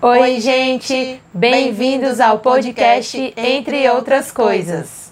[0.00, 1.20] Oi, gente!
[1.34, 5.10] Bem-vindos ao podcast Entre Outras Coisas.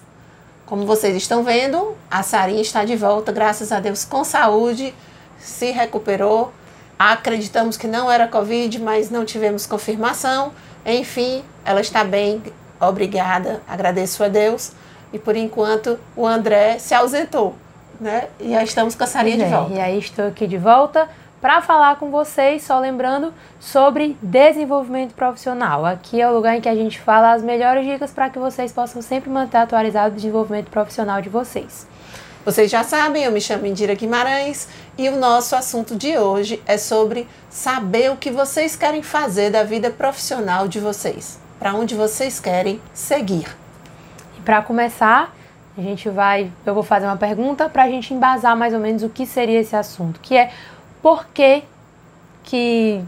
[0.65, 4.93] Como vocês estão vendo, a Sarinha está de volta, graças a Deus, com saúde,
[5.37, 6.53] se recuperou.
[6.97, 10.53] Acreditamos que não era Covid, mas não tivemos confirmação.
[10.85, 12.41] Enfim, ela está bem,
[12.79, 14.71] obrigada, agradeço a Deus.
[15.11, 17.57] E por enquanto o André se ausentou,
[17.99, 18.29] né?
[18.39, 19.73] E já estamos com a Sarinha Pois de é, volta.
[19.73, 21.09] E aí estou aqui de volta
[21.41, 25.85] para falar com vocês, só lembrando sobre desenvolvimento profissional.
[25.85, 28.71] Aqui é o lugar em que a gente fala as melhores dicas para que vocês
[28.71, 31.87] possam sempre manter atualizado o desenvolvimento profissional de vocês.
[32.43, 36.77] Vocês já sabem, eu me chamo Indira Guimarães e o nosso assunto de hoje é
[36.77, 42.39] sobre saber o que vocês querem fazer da vida profissional de vocês, para onde vocês
[42.39, 43.53] querem seguir.
[44.37, 45.35] E para começar,
[45.77, 49.03] a gente vai, eu vou fazer uma pergunta para a gente embasar mais ou menos
[49.03, 50.49] o que seria esse assunto, que é
[51.07, 51.63] por que
[52.43, 53.01] que,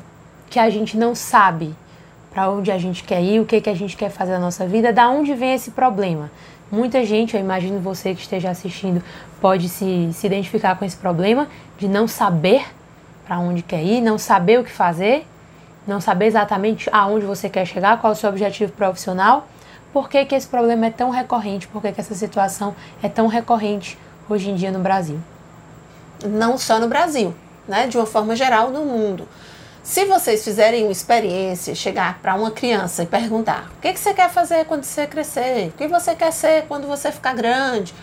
[0.49, 1.75] que a gente não sabe
[2.31, 4.65] para onde a gente quer ir, o que, que a gente quer fazer na nossa
[4.65, 6.31] vida, da onde vem esse problema.
[6.71, 9.03] Muita gente, eu imagino você que esteja assistindo,
[9.41, 12.65] pode se, se identificar com esse problema de não saber
[13.25, 15.27] para onde quer ir, não saber o que fazer,
[15.85, 19.45] não saber exatamente aonde você quer chegar, qual é o seu objetivo profissional.
[19.91, 21.67] Por que, que esse problema é tão recorrente?
[21.67, 23.97] Por que, que essa situação é tão recorrente
[24.29, 25.19] hoje em dia no Brasil?
[26.23, 27.35] Não só no Brasil,
[27.69, 27.87] né?
[27.87, 29.27] De uma forma geral no mundo.
[29.81, 34.13] Se vocês fizerem uma experiência, chegar para uma criança e perguntar: o que, que você
[34.13, 35.69] quer fazer quando você crescer?
[35.69, 37.93] O que você quer ser quando você ficar grande?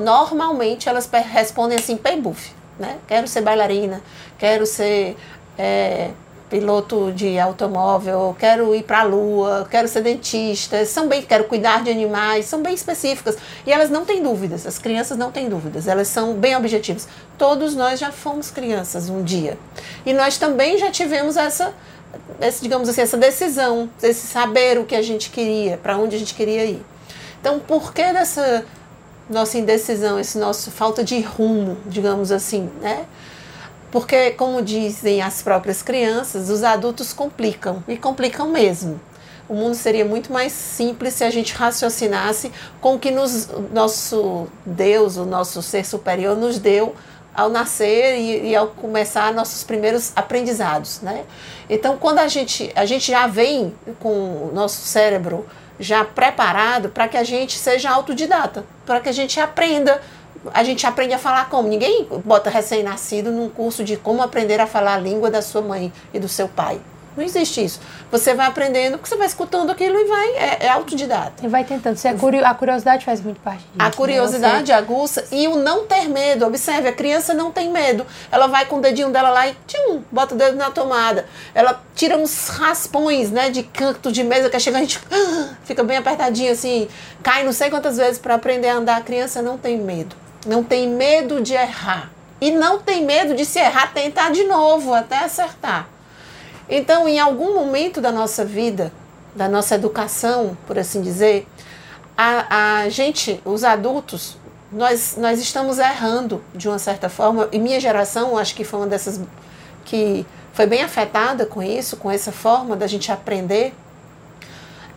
[0.00, 2.98] Normalmente elas respondem assim, pay buff, né?
[3.06, 4.02] Quero ser bailarina,
[4.38, 5.16] quero ser
[5.58, 6.10] é,
[6.48, 11.82] piloto de automóvel, quero ir para a lua, quero ser dentista, são bem, quero cuidar
[11.82, 15.86] de animais, são bem específicas e elas não têm dúvidas, as crianças não têm dúvidas,
[15.86, 17.06] elas são bem objetivas.
[17.36, 19.58] Todos nós já fomos crianças um dia
[20.06, 21.74] e nós também já tivemos essa,
[22.40, 26.18] esse, digamos assim, essa decisão, esse saber o que a gente queria, para onde a
[26.18, 26.82] gente queria ir.
[27.40, 28.64] Então, por que dessa
[29.28, 33.04] nossa indecisão, esse nosso falta de rumo, digamos assim, né?
[33.90, 39.00] Porque, como dizem as próprias crianças, os adultos complicam e complicam mesmo.
[39.48, 44.46] O mundo seria muito mais simples se a gente raciocinasse com o que nos, nosso
[44.66, 46.94] Deus, o nosso ser superior, nos deu
[47.34, 51.24] ao nascer e, e ao começar nossos primeiros aprendizados, né?
[51.70, 55.46] Então, quando a gente, a gente já vem com o nosso cérebro
[55.78, 60.00] já preparado para que a gente seja autodidata, para que a gente aprenda
[60.52, 61.68] a gente aprende a falar como?
[61.68, 65.92] Ninguém bota recém-nascido num curso de como aprender a falar a língua da sua mãe
[66.12, 66.80] e do seu pai.
[67.18, 67.80] Não existe isso.
[68.12, 71.44] Você vai aprendendo, você vai escutando aquilo e vai, é, é autodidata.
[71.44, 71.96] E vai tentando.
[71.96, 73.74] Se a, curio- a curiosidade faz muito parte disso.
[73.76, 73.90] A né?
[73.90, 76.46] curiosidade aguça e o não ter medo.
[76.46, 78.06] Observe, a criança não tem medo.
[78.30, 81.26] Ela vai com o dedinho dela lá e tchum, bota o dedo na tomada.
[81.52, 85.54] Ela tira uns raspões, né, de canto de mesa, que é chega a gente ah,
[85.64, 86.86] fica bem apertadinho assim,
[87.20, 88.96] cai não sei quantas vezes para aprender a andar.
[88.96, 90.14] A criança não tem medo.
[90.48, 92.10] Não tem medo de errar.
[92.40, 95.86] E não tem medo de se errar, tentar de novo até acertar.
[96.70, 98.90] Então, em algum momento da nossa vida,
[99.34, 101.46] da nossa educação, por assim dizer,
[102.16, 104.38] a, a gente, os adultos,
[104.72, 107.48] nós, nós estamos errando de uma certa forma.
[107.52, 109.20] E minha geração, acho que foi uma dessas
[109.84, 113.74] que foi bem afetada com isso, com essa forma da gente aprender.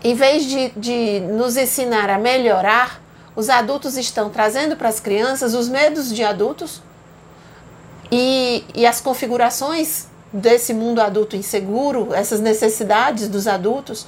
[0.04, 3.02] Em vez de, de nos ensinar a melhorar,
[3.42, 6.80] os adultos estão trazendo para as crianças os medos de adultos
[8.12, 14.06] e, e as configurações desse mundo adulto inseguro, essas necessidades dos adultos,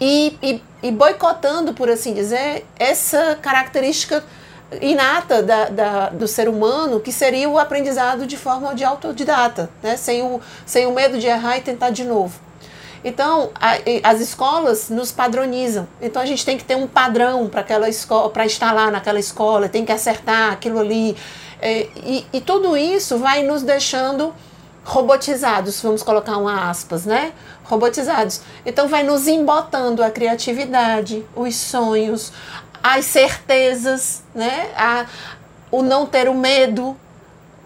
[0.00, 4.24] e, e, e boicotando, por assim dizer, essa característica
[4.80, 9.98] inata da, da, do ser humano, que seria o aprendizado de forma de autodidata, né?
[9.98, 12.40] sem, o, sem o medo de errar e tentar de novo.
[13.04, 13.74] Então, a,
[14.08, 15.88] as escolas nos padronizam.
[16.00, 19.68] Então, a gente tem que ter um padrão para aquela escola, para lá naquela escola,
[19.68, 21.16] tem que acertar aquilo ali.
[21.60, 24.32] É, e, e tudo isso vai nos deixando
[24.84, 27.32] robotizados, vamos colocar uma aspas, né?
[27.64, 28.40] Robotizados.
[28.64, 32.32] Então, vai nos embotando a criatividade, os sonhos,
[32.82, 34.70] as certezas, né?
[34.76, 35.06] A,
[35.70, 36.96] o não ter o medo,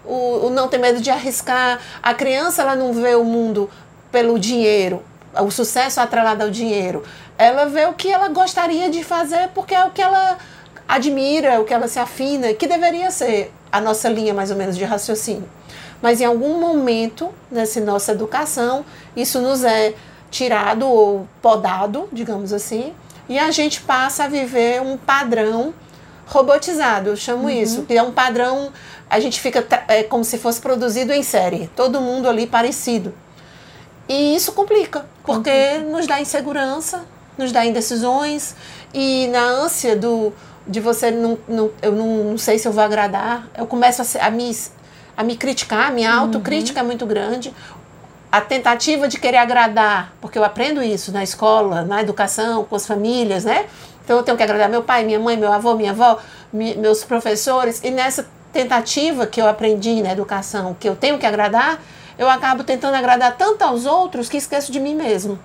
[0.05, 1.79] o, o não ter medo de arriscar.
[2.01, 3.69] A criança, ela não vê o mundo
[4.11, 5.03] pelo dinheiro,
[5.41, 7.03] o sucesso atrelado ao dinheiro.
[7.37, 10.37] Ela vê o que ela gostaria de fazer porque é o que ela
[10.87, 14.77] admira, o que ela se afina, que deveria ser a nossa linha mais ou menos
[14.77, 15.49] de raciocínio.
[16.01, 18.85] Mas em algum momento nessa nossa educação,
[19.15, 19.93] isso nos é
[20.29, 22.93] tirado ou podado, digamos assim,
[23.27, 25.73] e a gente passa a viver um padrão
[26.27, 28.71] robotizado, eu chamo isso, que é um padrão,
[29.09, 33.13] a gente fica é, como se fosse produzido em série, todo mundo ali parecido.
[34.07, 37.03] E isso complica, porque nos dá insegurança,
[37.37, 38.55] nos dá indecisões
[38.93, 40.33] e na ânsia do
[40.65, 44.25] de você não, não eu não, não sei se eu vou agradar, eu começo a,
[44.25, 44.53] a me
[45.15, 46.21] a me criticar, a minha uhum.
[46.21, 47.53] autocrítica é muito grande.
[48.31, 52.85] A tentativa de querer agradar, porque eu aprendo isso na escola, na educação, com as
[52.85, 53.65] famílias, né?
[54.03, 56.19] Então eu tenho que agradar meu pai, minha mãe, meu avô, minha avó,
[56.53, 61.81] meus professores, e nessa tentativa que eu aprendi na educação, que eu tenho que agradar,
[62.17, 65.39] eu acabo tentando agradar tanto aos outros que esqueço de mim mesmo.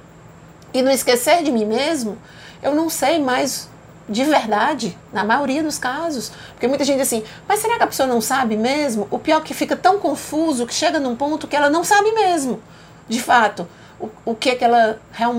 [0.72, 2.16] E no esquecer de mim mesmo,
[2.62, 3.68] eu não sei mais
[4.08, 6.32] de verdade, na maioria dos casos.
[6.52, 9.06] Porque muita gente diz assim, mas será que a pessoa não sabe mesmo?
[9.10, 12.12] O pior é que fica tão confuso que chega num ponto que ela não sabe
[12.12, 12.60] mesmo,
[13.08, 13.66] de fato,
[14.00, 14.98] o, o que é que ela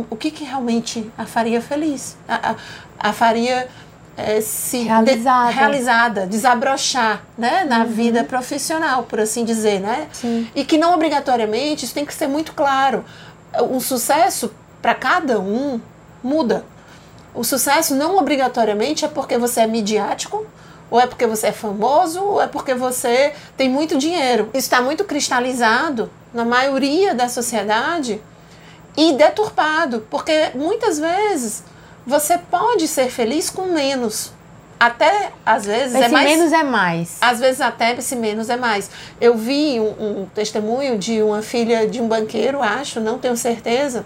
[0.10, 2.56] o que, que realmente a faria feliz, a, a,
[3.10, 3.68] a faria
[4.16, 5.52] é, se realizada.
[5.52, 7.86] De, realizada, desabrochar né, na uhum.
[7.86, 9.80] vida profissional, por assim dizer.
[9.80, 10.08] Né?
[10.12, 10.48] Sim.
[10.56, 13.04] E que não obrigatoriamente, isso tem que ser muito claro.
[13.70, 14.52] O sucesso
[14.82, 15.80] para cada um
[16.24, 16.66] muda.
[17.34, 20.46] O sucesso não obrigatoriamente é porque você é midiático,
[20.92, 24.50] ou é porque você é famoso, ou é porque você tem muito dinheiro.
[24.54, 28.22] Isso está muito cristalizado na maioria da sociedade
[28.96, 31.64] e deturpado, porque muitas vezes
[32.06, 34.32] você pode ser feliz com menos.
[34.80, 36.30] Até às vezes esse é mais.
[36.30, 37.18] menos é mais.
[37.22, 38.90] Às vezes até esse menos é mais.
[39.22, 44.06] Eu vi um, um testemunho de uma filha de um banqueiro, acho, não tenho certeza,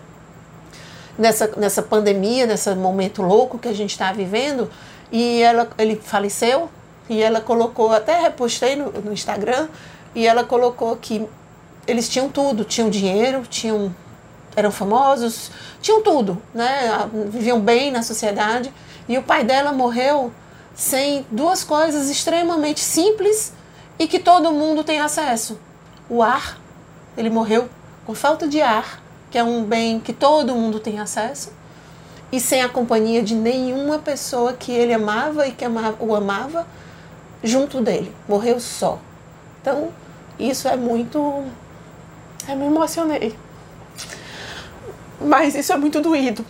[1.17, 4.69] nessa, nessa pandemia, nesse momento louco que a gente está vivendo,
[5.11, 6.69] e ela, ele faleceu,
[7.09, 9.67] e ela colocou, até repostei no, no Instagram,
[10.13, 11.27] e ela colocou que
[11.87, 13.95] eles tinham tudo, tinham dinheiro, tinham
[14.57, 15.51] eram famosos,
[15.81, 17.07] tinham tudo, né?
[17.29, 18.73] Viviam bem na sociedade.
[19.07, 20.33] E o pai dela morreu
[20.75, 23.53] sem duas coisas extremamente simples
[23.97, 25.57] e que todo mundo tem acesso:
[26.09, 26.59] o ar.
[27.15, 27.69] Ele morreu
[28.05, 31.51] com falta de ar que é um bem que todo mundo tem acesso,
[32.31, 36.67] e sem a companhia de nenhuma pessoa que ele amava e que amava, o amava
[37.43, 38.13] junto dele.
[38.27, 38.99] Morreu só.
[39.61, 39.89] Então,
[40.39, 41.17] isso é muito.
[42.47, 43.35] Eu me emocionei.
[45.19, 46.45] Mas isso é muito doído.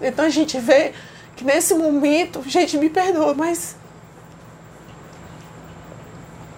[0.00, 0.92] Então a gente vê
[1.36, 3.76] que nesse momento, gente, me perdoa, mas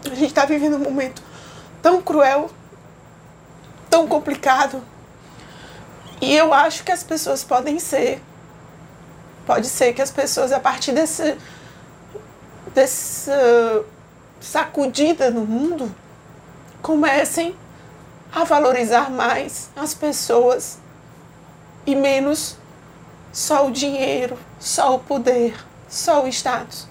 [0.04, 1.22] a gente está vivendo um momento
[1.80, 2.50] tão cruel,
[3.88, 4.82] tão complicado,
[6.20, 8.22] e eu acho que as pessoas podem ser.
[9.44, 11.36] Pode ser que as pessoas, a partir desse,
[12.72, 13.84] dessa
[14.40, 15.92] sacudida no mundo,
[16.80, 17.56] comecem
[18.32, 20.78] a valorizar mais as pessoas
[21.86, 22.56] e menos
[23.32, 25.54] só o dinheiro, só o poder,
[25.88, 26.86] só o status.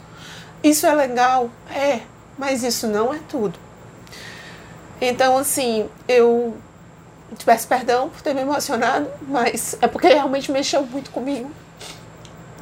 [0.64, 1.50] Isso é legal?
[1.70, 2.02] É,
[2.38, 3.58] mas isso não é tudo.
[5.00, 6.56] Então, assim, eu
[7.46, 11.50] peço perdão por ter me emocionado, mas é porque realmente mexeu muito comigo.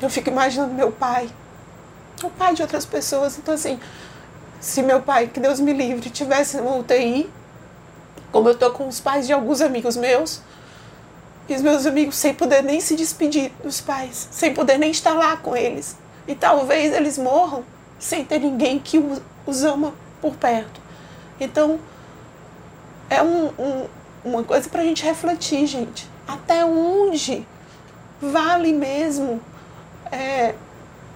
[0.01, 1.29] Eu fico imaginando meu pai,
[2.23, 3.37] o pai de outras pessoas.
[3.37, 3.79] Então, assim,
[4.59, 7.29] se meu pai, que Deus me livre, tivesse uma UTI,
[8.31, 10.41] como eu tô com os pais de alguns amigos meus,
[11.53, 15.13] e os meus amigos sem poder nem se despedir dos pais, sem poder nem estar
[15.13, 15.97] lá com eles.
[16.27, 17.63] E talvez eles morram
[17.97, 19.03] sem ter ninguém que
[19.45, 20.79] os ama por perto.
[21.39, 21.79] Então,
[23.09, 23.87] é um, um
[24.23, 26.07] uma coisa para a gente refletir, gente.
[26.27, 27.45] Até onde
[28.21, 29.41] vale mesmo
[30.11, 30.53] é,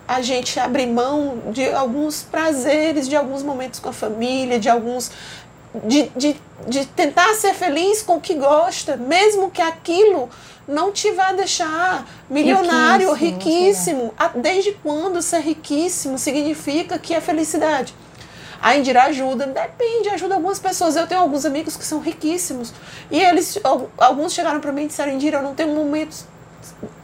[0.08, 5.12] a gente abrir mão de alguns prazeres, de alguns momentos com a família, de alguns.
[5.86, 6.36] De, de,
[6.68, 10.30] de tentar ser feliz com o que gosta, mesmo que aquilo
[10.68, 14.14] não te vá deixar milionário, riquíssimo.
[14.14, 14.42] riquíssimo.
[14.42, 17.94] Desde quando ser riquíssimo significa que é felicidade?
[18.62, 20.96] A Indira ajuda, depende, ajuda algumas pessoas.
[20.96, 22.74] Eu tenho alguns amigos que são riquíssimos.
[23.12, 23.60] E eles,
[23.98, 26.26] alguns chegaram para mim e disseram, Indira, eu não tenho momentos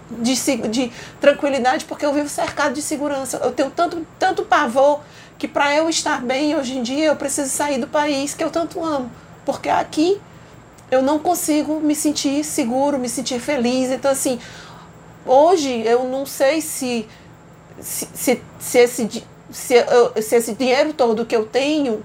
[0.09, 0.35] de,
[0.69, 3.41] de tranquilidade porque eu vivo cercado de segurança.
[3.43, 5.01] Eu tenho tanto, tanto pavor
[5.39, 8.51] que para eu estar bem hoje em dia eu preciso sair do país que eu
[8.51, 9.09] tanto amo.
[9.45, 10.19] Porque aqui
[10.91, 13.89] eu não consigo me sentir seguro, me sentir feliz.
[13.89, 14.37] Então, assim,
[15.25, 17.07] hoje eu não sei se,
[17.79, 22.03] se, se, se esse se, eu, se esse dinheiro todo que eu tenho,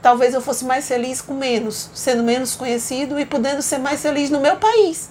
[0.00, 4.30] talvez eu fosse mais feliz com menos, sendo menos conhecido e podendo ser mais feliz
[4.30, 5.10] no meu país.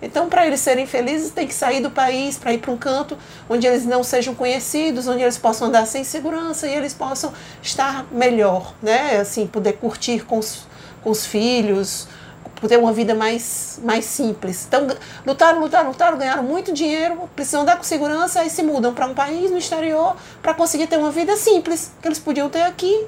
[0.00, 3.18] Então, para eles serem felizes, tem que sair do país para ir para um canto
[3.48, 8.06] onde eles não sejam conhecidos, onde eles possam andar sem segurança e eles possam estar
[8.12, 9.18] melhor, né?
[9.18, 10.66] Assim, poder curtir com os,
[11.02, 12.06] com os filhos,
[12.60, 14.66] por ter uma vida mais, mais simples.
[14.66, 14.86] Então,
[15.26, 19.14] lutaram, lutaram, lutaram, ganharam muito dinheiro, precisam andar com segurança e se mudam para um
[19.14, 23.06] país no exterior para conseguir ter uma vida simples, que eles podiam ter aqui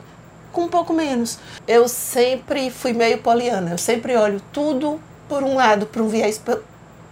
[0.53, 1.39] com um pouco menos.
[1.67, 6.39] Eu sempre fui meio poliana, eu sempre olho tudo por um lado, para um viés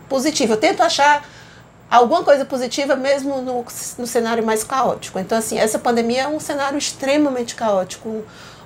[0.08, 0.54] positivo.
[0.54, 1.26] Eu tento achar
[1.90, 3.64] alguma coisa positiva mesmo no,
[3.98, 5.18] no cenário mais caótico.
[5.18, 8.22] Então, assim, essa pandemia é um cenário extremamente caótico, um,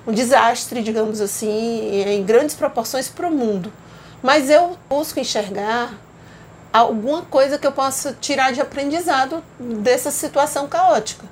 [0.07, 3.71] um desastre, digamos assim, em grandes proporções para o mundo.
[4.21, 5.93] Mas eu busco enxergar
[6.71, 11.25] alguma coisa que eu possa tirar de aprendizado dessa situação caótica.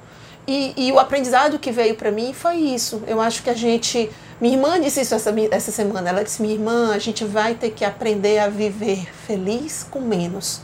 [0.47, 3.01] E, e o aprendizado que veio para mim foi isso.
[3.07, 4.09] Eu acho que a gente.
[4.41, 6.09] Minha irmã disse isso essa, essa semana.
[6.09, 10.61] Ela disse: Minha irmã, a gente vai ter que aprender a viver feliz com menos.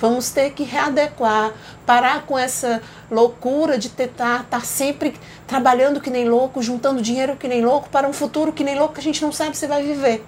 [0.00, 1.52] Vamos ter que readequar,
[1.84, 2.80] parar com essa
[3.10, 5.14] loucura de tentar estar tá sempre
[5.46, 8.94] trabalhando que nem louco, juntando dinheiro que nem louco para um futuro que nem louco
[8.94, 10.24] que a gente não sabe se vai viver.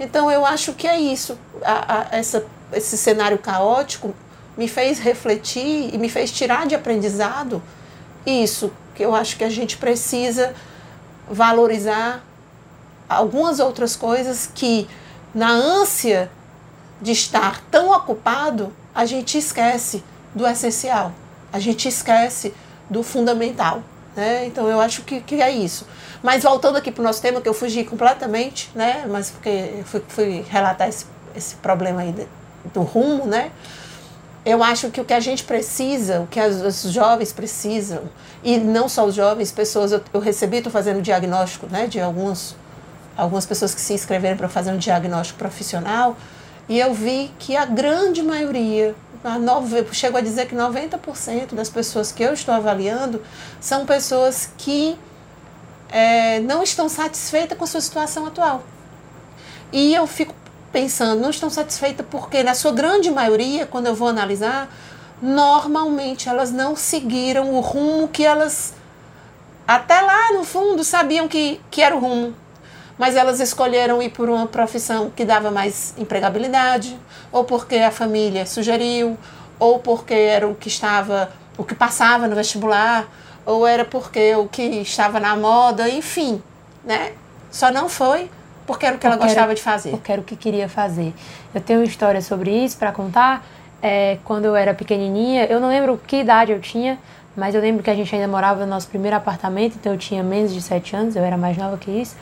[0.00, 1.38] Então eu acho que é isso.
[1.62, 4.12] A, a, essa, esse cenário caótico
[4.56, 7.62] me fez refletir e me fez tirar de aprendizado
[8.26, 10.54] isso, que eu acho que a gente precisa
[11.30, 12.24] valorizar
[13.08, 14.88] algumas outras coisas que,
[15.34, 16.30] na ânsia
[17.00, 20.02] de estar tão ocupado, a gente esquece
[20.34, 21.12] do essencial,
[21.52, 22.52] a gente esquece
[22.90, 23.82] do fundamental.
[24.16, 24.46] Né?
[24.46, 25.86] Então eu acho que, que é isso.
[26.22, 29.04] Mas voltando aqui para o nosso tema, que eu fugi completamente, né?
[29.08, 31.06] mas porque fui, fui relatar esse,
[31.36, 32.28] esse problema aí
[32.74, 33.52] do rumo, né?
[34.48, 38.04] Eu acho que o que a gente precisa, o que os jovens precisam,
[38.42, 42.56] e não só os jovens, pessoas, eu, eu recebi, estou fazendo diagnóstico né, de alguns,
[43.14, 46.16] algumas pessoas que se inscreveram para fazer um diagnóstico profissional,
[46.66, 51.68] e eu vi que a grande maioria, a nove, chego a dizer que 90% das
[51.68, 53.22] pessoas que eu estou avaliando
[53.60, 54.98] são pessoas que
[55.90, 58.62] é, não estão satisfeitas com a sua situação atual.
[59.70, 60.34] E eu fico
[60.72, 64.68] pensando, não estão satisfeitas porque, na sua grande maioria, quando eu vou analisar,
[65.20, 68.74] normalmente elas não seguiram o rumo que elas,
[69.66, 72.34] até lá no fundo, sabiam que, que era o rumo.
[72.98, 76.98] Mas elas escolheram ir por uma profissão que dava mais empregabilidade,
[77.30, 79.16] ou porque a família sugeriu,
[79.58, 83.06] ou porque era o que estava, o que passava no vestibular,
[83.46, 86.42] ou era porque o que estava na moda, enfim,
[86.84, 87.12] né?
[87.50, 88.30] Só não foi
[88.68, 89.90] porque era o que ela gostava era, de fazer.
[89.92, 91.14] Porque era o que queria fazer.
[91.54, 93.42] Eu tenho uma história sobre isso para contar.
[93.80, 96.98] É, quando eu era pequenininha, eu não lembro que idade eu tinha,
[97.34, 100.22] mas eu lembro que a gente ainda morava no nosso primeiro apartamento, então eu tinha
[100.22, 102.14] menos de 7 anos, eu era mais nova que isso.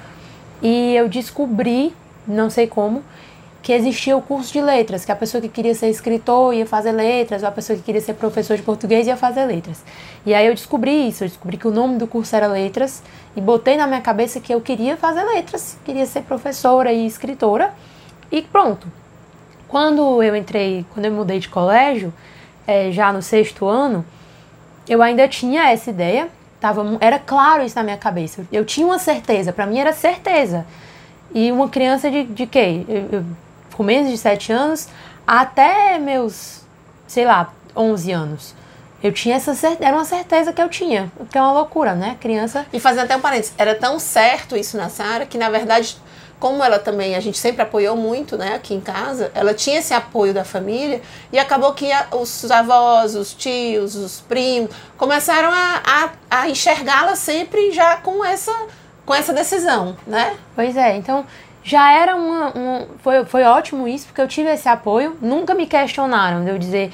[0.63, 1.93] E eu descobri,
[2.25, 3.03] não sei como,
[3.67, 6.93] que existia o curso de letras, que a pessoa que queria ser escritor ia fazer
[6.93, 9.83] letras, ou a pessoa que queria ser professor de português ia fazer letras.
[10.25, 13.03] E aí eu descobri isso, eu descobri que o nome do curso era letras
[13.35, 17.75] e botei na minha cabeça que eu queria fazer letras, queria ser professora e escritora
[18.31, 18.87] e pronto.
[19.67, 22.15] Quando eu entrei, quando eu mudei de colégio,
[22.69, 24.07] é, já no sexto ano,
[24.89, 26.29] eu ainda tinha essa ideia,
[26.61, 28.47] tava, era claro isso na minha cabeça.
[28.53, 30.65] Eu tinha uma certeza, para mim era certeza.
[31.35, 32.85] E uma criança de, de quê?
[32.89, 33.25] Eu, eu
[33.77, 34.89] com menos de 7 anos
[35.27, 36.61] até meus,
[37.07, 38.55] sei lá, 11 anos.
[39.03, 42.17] Eu tinha essa certeza, era uma certeza que eu tinha, que é uma loucura, né?
[42.21, 42.67] Criança.
[42.73, 45.99] E fazendo até um parênteses, era tão certo isso na Sara que na verdade,
[46.41, 49.93] como ela também, a gente sempre apoiou muito, né, aqui em casa, ela tinha esse
[49.93, 56.41] apoio da família e acabou que os avós, os tios, os primos começaram a, a,
[56.43, 58.53] a enxergá-la sempre já com essa
[59.07, 60.37] com essa decisão, né?
[60.57, 61.25] Pois é, então
[61.67, 65.67] já era uma, uma, foi, foi ótimo isso, porque eu tive esse apoio, nunca me
[65.67, 66.93] questionaram de eu dizer,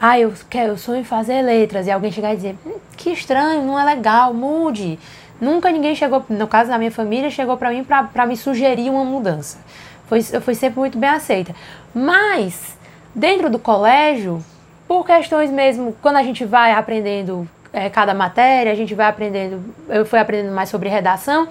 [0.00, 3.10] ah, eu, quero, eu sonho em fazer letras, e alguém chegar e dizer, hum, que
[3.10, 5.00] estranho, não é legal, mude.
[5.40, 9.04] Nunca ninguém chegou, no caso da minha família, chegou para mim para me sugerir uma
[9.04, 9.58] mudança.
[10.06, 11.52] Foi, foi sempre muito bem aceita.
[11.92, 12.78] Mas,
[13.12, 14.40] dentro do colégio,
[14.86, 19.74] por questões mesmo, quando a gente vai aprendendo é, cada matéria, a gente vai aprendendo,
[19.88, 21.48] eu fui aprendendo mais sobre redação,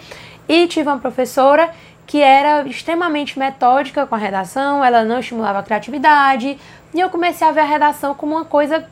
[0.47, 1.69] e tive uma professora
[2.07, 6.57] que era extremamente metódica com a redação, ela não estimulava a criatividade,
[6.93, 8.87] e eu comecei a ver a redação como uma coisa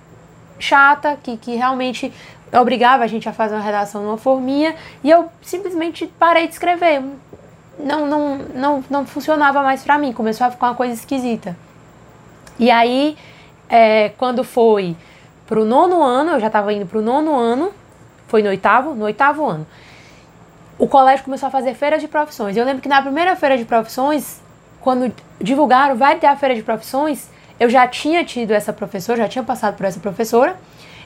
[0.60, 2.12] chata, que, que realmente
[2.52, 7.02] obrigava a gente a fazer uma redação numa forminha, e eu simplesmente parei de escrever.
[7.80, 11.56] Não, não, não, não funcionava mais para mim, começou a ficar uma coisa esquisita.
[12.60, 13.18] E aí,
[13.70, 14.96] é, quando foi
[15.48, 17.72] pro nono ano, eu já estava indo pro nono ano,
[18.28, 19.66] foi no oitavo, no oitavo ano
[20.78, 22.58] o colégio começou a fazer feiras de profissões.
[22.58, 24.42] Eu lembro que na primeira feira de profissões,
[24.82, 27.30] quando divulgaram, vai ter a feira de profissões,
[27.60, 30.56] eu já tinha tido essa professora, já tinha passado por essa professora,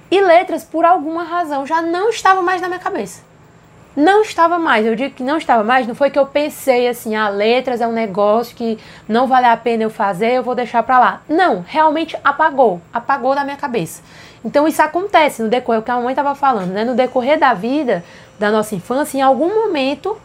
[0.10, 3.22] e letras, por alguma razão, já não estava mais na minha cabeça.
[3.96, 4.86] Não estava mais.
[4.86, 7.88] Eu digo que não estava mais, não foi que eu pensei assim, ah, letras é
[7.88, 11.22] um negócio que não vale a pena eu fazer, eu vou deixar para lá.
[11.28, 14.02] Não, realmente apagou, apagou da minha cabeça.
[14.44, 16.86] Então isso acontece no decorrer, o que a mãe estava falando, né?
[16.86, 18.04] No decorrer da vida,
[18.40, 20.18] da nossa infância, em algum momento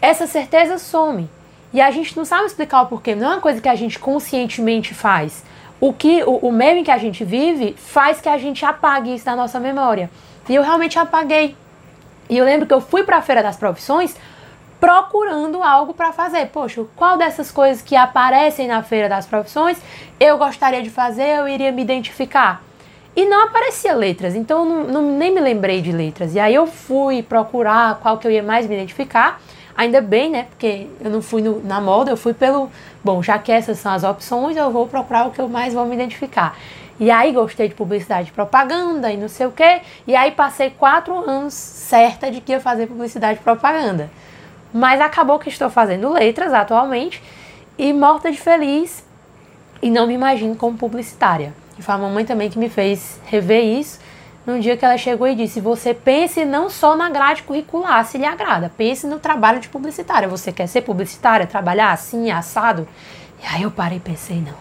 [0.00, 1.28] essa certeza some.
[1.72, 3.98] E a gente não sabe explicar o porquê, não é uma coisa que a gente
[3.98, 5.44] conscientemente faz.
[5.80, 9.14] O que o, o meio em que a gente vive faz que a gente apague
[9.14, 10.10] isso da nossa memória.
[10.48, 11.54] E eu realmente apaguei.
[12.30, 14.16] E eu lembro que eu fui para a feira das profissões
[14.80, 16.46] procurando algo para fazer.
[16.46, 19.78] Poxa, qual dessas coisas que aparecem na feira das profissões
[20.18, 22.62] eu gostaria de fazer, eu iria me identificar?
[23.18, 26.36] E não aparecia letras, então eu não, não, nem me lembrei de letras.
[26.36, 29.40] E aí eu fui procurar qual que eu ia mais me identificar.
[29.76, 30.44] Ainda bem, né?
[30.44, 32.70] Porque eu não fui no, na moda, eu fui pelo.
[33.02, 35.84] Bom, já que essas são as opções, eu vou procurar o que eu mais vou
[35.84, 36.56] me identificar.
[37.00, 39.80] E aí gostei de publicidade e propaganda e não sei o quê.
[40.06, 44.08] E aí passei quatro anos certa de que ia fazer publicidade e propaganda.
[44.72, 47.20] Mas acabou que estou fazendo letras atualmente
[47.76, 49.04] e morta de feliz
[49.82, 51.52] e não me imagino como publicitária.
[51.78, 53.98] E foi a mamãe também que me fez rever isso
[54.48, 58.16] num dia que ela chegou e disse: Você pense não só na grade curricular, se
[58.16, 60.26] lhe agrada, pense no trabalho de publicitária.
[60.26, 62.88] Você quer ser publicitária, trabalhar assim, assado?
[63.42, 64.56] E aí eu parei e pensei: Não,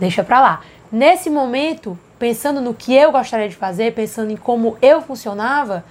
[0.00, 0.60] deixa pra lá.
[0.90, 5.84] Nesse momento, pensando no que eu gostaria de fazer, pensando em como eu funcionava,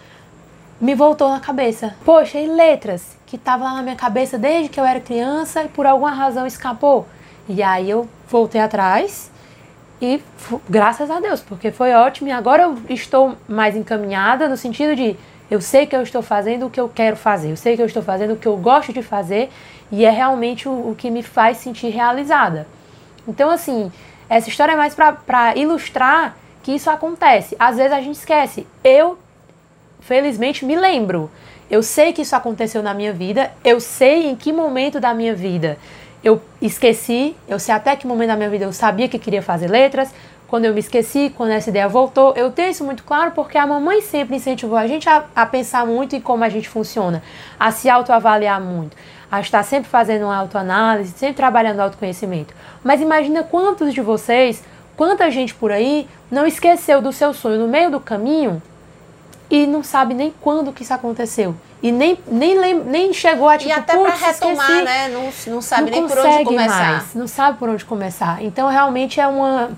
[0.80, 1.96] me voltou na cabeça.
[2.04, 3.18] Poxa, e letras?
[3.26, 6.46] Que tava lá na minha cabeça desde que eu era criança e por alguma razão
[6.46, 7.08] escapou.
[7.48, 9.32] E aí eu voltei atrás
[10.04, 10.22] e
[10.70, 12.28] graças a Deus, porque foi ótimo.
[12.28, 15.16] E agora eu estou mais encaminhada no sentido de
[15.50, 17.86] eu sei que eu estou fazendo o que eu quero fazer, eu sei que eu
[17.86, 19.50] estou fazendo o que eu gosto de fazer
[19.90, 22.68] e é realmente o, o que me faz sentir realizada.
[23.26, 23.90] Então, assim,
[24.28, 27.56] essa história é mais para ilustrar que isso acontece.
[27.58, 28.68] Às vezes a gente esquece.
[28.84, 29.18] Eu
[30.02, 31.32] felizmente me lembro.
[31.72, 35.34] Eu sei que isso aconteceu na minha vida, eu sei em que momento da minha
[35.34, 35.78] vida
[36.24, 39.68] eu esqueci, eu sei até que momento da minha vida eu sabia que queria fazer
[39.68, 40.14] letras,
[40.48, 42.34] quando eu me esqueci, quando essa ideia voltou.
[42.36, 45.86] Eu tenho isso muito claro porque a mamãe sempre incentivou a gente a, a pensar
[45.86, 47.24] muito em como a gente funciona,
[47.60, 48.96] a se autoavaliar muito,
[49.32, 52.54] a estar sempre fazendo uma autoanálise, sempre trabalhando autoconhecimento.
[52.84, 54.64] Mas imagina quantos de vocês,
[54.96, 58.62] quanta gente por aí não esqueceu do seu sonho no meio do caminho
[59.54, 61.56] e não sabe nem quando que isso aconteceu.
[61.80, 65.10] E nem, nem, nem chegou a tipo, E até para retomar, esqueci, né?
[65.10, 66.92] Não, não sabe não nem por onde começar.
[66.92, 68.44] Mais, não sabe por onde começar.
[68.44, 69.70] Então, realmente é uma,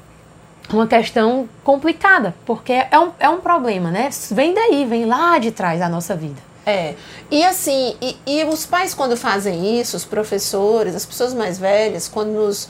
[0.72, 4.10] uma questão complicada, porque é um, é um problema, né?
[4.32, 6.42] Vem daí, vem lá de trás da nossa vida.
[6.66, 6.96] É.
[7.30, 12.08] E assim, e, e os pais, quando fazem isso, os professores, as pessoas mais velhas,
[12.08, 12.70] quando nos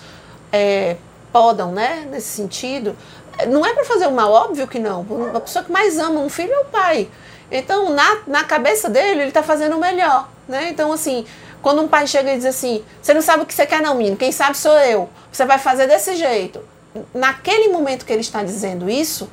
[0.52, 0.98] é,
[1.32, 2.96] podam, né, nesse sentido,
[3.48, 5.06] não é para fazer o mal, óbvio que não.
[5.34, 7.10] A pessoa que mais ama um filho é o pai.
[7.52, 10.30] Então, na, na cabeça dele, ele está fazendo o melhor.
[10.48, 10.69] Né?
[10.69, 11.26] Então, assim,
[11.62, 13.95] quando um pai chega e diz assim: Você não sabe o que você quer, não,
[13.95, 15.10] menino, quem sabe sou eu.
[15.32, 16.62] Você vai fazer desse jeito.
[17.13, 19.30] Naquele momento que ele está dizendo isso,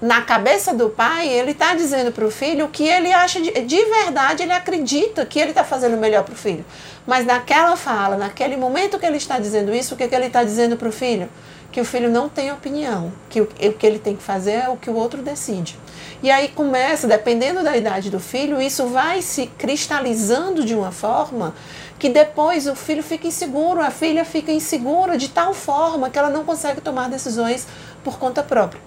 [0.00, 3.84] na cabeça do pai, ele está dizendo para o filho que ele acha de, de
[3.84, 6.64] verdade, ele acredita que ele está fazendo o melhor para o filho.
[7.06, 10.42] Mas naquela fala, naquele momento que ele está dizendo isso, o que, que ele está
[10.42, 11.28] dizendo para o filho?
[11.76, 14.78] Que o filho não tem opinião, que o, que ele tem que fazer é o
[14.78, 15.78] que o outro decide.
[16.22, 21.54] E aí começa, dependendo da idade do filho, isso vai se cristalizando de uma forma
[21.98, 26.30] que depois o filho fica inseguro, a filha fica insegura de tal forma que ela
[26.30, 27.66] não consegue tomar decisões
[28.02, 28.80] por conta própria.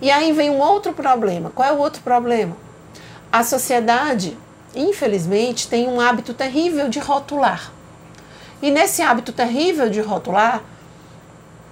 [0.00, 1.50] E aí vem um outro problema.
[1.52, 2.56] Qual é o outro problema?
[3.32, 4.38] A sociedade,
[4.72, 7.72] infelizmente, tem um hábito terrível de rotular.
[8.62, 10.62] E nesse hábito terrível de rotular,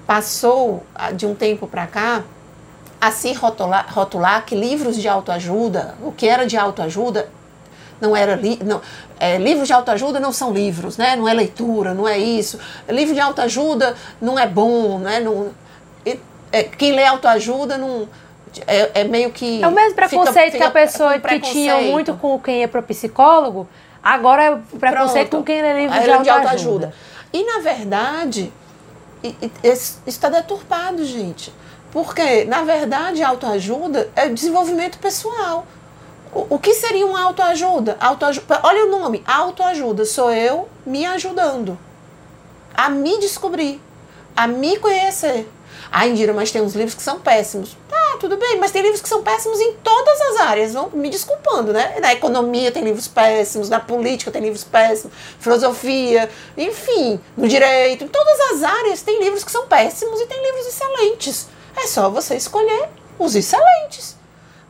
[0.08, 2.24] passou ah, de um tempo para cá
[2.98, 7.28] a se rotular, rotular, que livros de autoajuda, o que era de autoajuda,
[8.00, 8.80] não era li, não,
[9.20, 11.14] é, livros de autoajuda não são livros, né?
[11.14, 12.58] Não é leitura, não é isso.
[12.88, 15.20] Livro de autoajuda não é bom, né?
[15.20, 15.50] Não,
[16.50, 18.08] é, quem lê autoajuda não
[18.66, 22.14] é, é, meio que é o mesmo preconceito fica, que a pessoa que tinha muito
[22.14, 23.68] com quem ia para psicólogo,
[24.02, 25.42] agora é preconceito Pronto.
[25.42, 26.94] com quem lê livros de, de autoajuda.
[27.30, 28.50] E na verdade
[29.62, 31.52] isso está deturpado, gente.
[31.90, 35.66] Porque, na verdade, autoajuda é desenvolvimento pessoal.
[36.32, 37.96] O, o que seria uma autoajuda?
[37.98, 38.60] autoajuda?
[38.62, 40.04] Olha o nome, autoajuda.
[40.04, 41.78] Sou eu me ajudando
[42.74, 43.80] a me descobrir,
[44.36, 45.50] a me conhecer.
[45.90, 47.76] Ah, Indira, mas tem uns livros que são péssimos.
[47.88, 50.72] Tá, tudo bem, mas tem livros que são péssimos em todas as áreas.
[50.74, 51.98] Vão me desculpando, né?
[52.00, 58.08] Na economia tem livros péssimos, na política tem livros péssimos, filosofia, enfim, no direito, em
[58.08, 61.48] todas as áreas tem livros que são péssimos e tem livros excelentes.
[61.76, 64.16] É só você escolher os excelentes.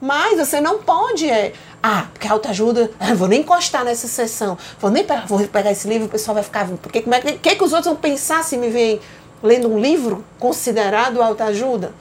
[0.01, 1.53] Mas você não pode é,
[1.83, 5.89] ah, porque autoajuda, ah, vou nem encostar nessa sessão, vou nem pegar, vou pegar esse
[5.89, 8.43] livro, o pessoal vai ficar, porque como é que, que, que os outros vão pensar
[8.45, 9.01] se me veem
[9.43, 11.93] lendo um livro considerado autoajuda,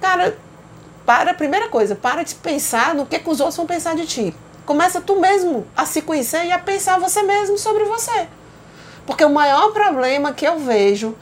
[0.00, 0.36] cara,
[1.04, 4.34] para, primeira coisa, para de pensar no que, que os outros vão pensar de ti.
[4.64, 8.28] Começa tu mesmo a se conhecer e a pensar você mesmo sobre você.
[9.06, 11.14] Porque o maior problema que eu vejo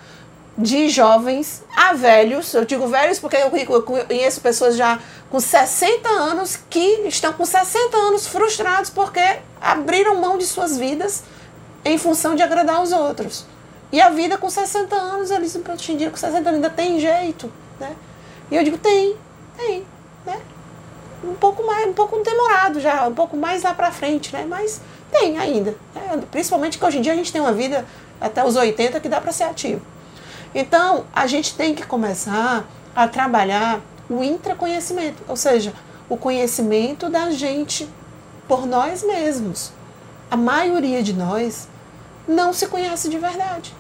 [0.57, 6.59] de jovens a velhos, eu digo velhos porque eu conheço pessoas já com 60 anos
[6.69, 11.25] que estão com 60 anos frustrados porque abriram mão de suas vidas
[11.85, 13.47] em função de agradar os outros.
[13.93, 17.53] E a vida com 60 anos, eles hoje em com 60 anos ainda tem jeito,
[17.79, 17.95] né?
[18.51, 19.15] E eu digo, tem,
[19.55, 19.85] tem,
[20.25, 20.41] né?
[21.23, 24.47] Um pouco mais, um pouco demorado já, um pouco mais lá pra frente, né?
[24.49, 25.77] Mas tem ainda.
[25.95, 26.23] Né?
[26.31, 27.87] Principalmente que hoje em dia a gente tem uma vida
[28.19, 29.83] até os 80 que dá para ser ativo.
[30.55, 32.65] Então, a gente tem que começar
[32.97, 35.73] a trabalhar o intraconhecimento, ou seja,
[36.09, 37.89] o conhecimento da gente
[38.49, 39.71] por nós mesmos.
[40.31, 41.69] A maioria de nós
[42.27, 43.75] não se conhece de verdade.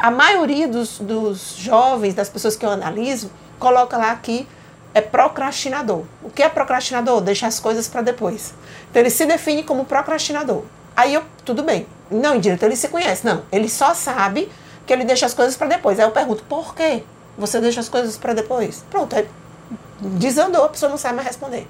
[0.00, 4.48] A maioria dos, dos jovens, das pessoas que eu analiso, coloca lá que
[4.94, 6.04] é procrastinador.
[6.22, 7.20] O que é procrastinador?
[7.20, 8.54] Deixa as coisas para depois.
[8.90, 10.62] Então ele se define como procrastinador.
[10.96, 11.86] Aí eu, tudo bem.
[12.10, 13.26] Não, direito, ele se conhece.
[13.26, 14.50] Não, ele só sabe
[14.86, 16.00] que ele deixa as coisas para depois.
[16.00, 17.04] Aí eu pergunto, por quê?
[17.36, 18.82] Você deixa as coisas para depois?
[18.90, 19.28] Pronto, aí
[20.00, 21.68] desandou, a pessoa não sabe mais responder.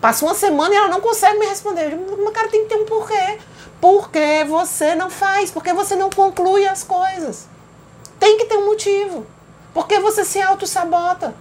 [0.00, 1.98] Passa uma semana e ela não consegue me responder.
[2.22, 3.38] Mas cara, tem que ter um porquê.
[3.80, 5.50] Por que você não faz?
[5.50, 7.52] Por que você não conclui as coisas?
[8.24, 9.26] Tem que ter um motivo.
[9.74, 11.34] Por que você se auto-sabota?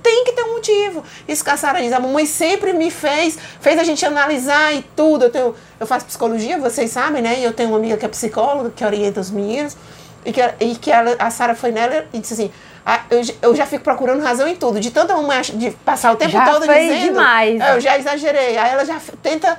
[0.00, 1.02] Tem que ter um motivo.
[1.26, 4.82] Isso que a Sara diz, a mamãe sempre me fez, fez a gente analisar e
[4.94, 5.24] tudo.
[5.24, 7.40] Eu, tenho, eu faço psicologia, vocês sabem, né?
[7.40, 9.76] E eu tenho uma amiga que é psicóloga, que orienta os meninos.
[10.24, 12.52] E que, e que ela, a Sara foi nela e disse assim:
[12.86, 14.78] ah, eu, eu, já fico procurando razão em tudo.
[14.78, 17.14] De tanta uma de passar o tempo já todo foi dizendo.
[17.14, 17.60] demais.
[17.60, 18.56] É, eu já exagerei.
[18.56, 19.58] Aí ela já tenta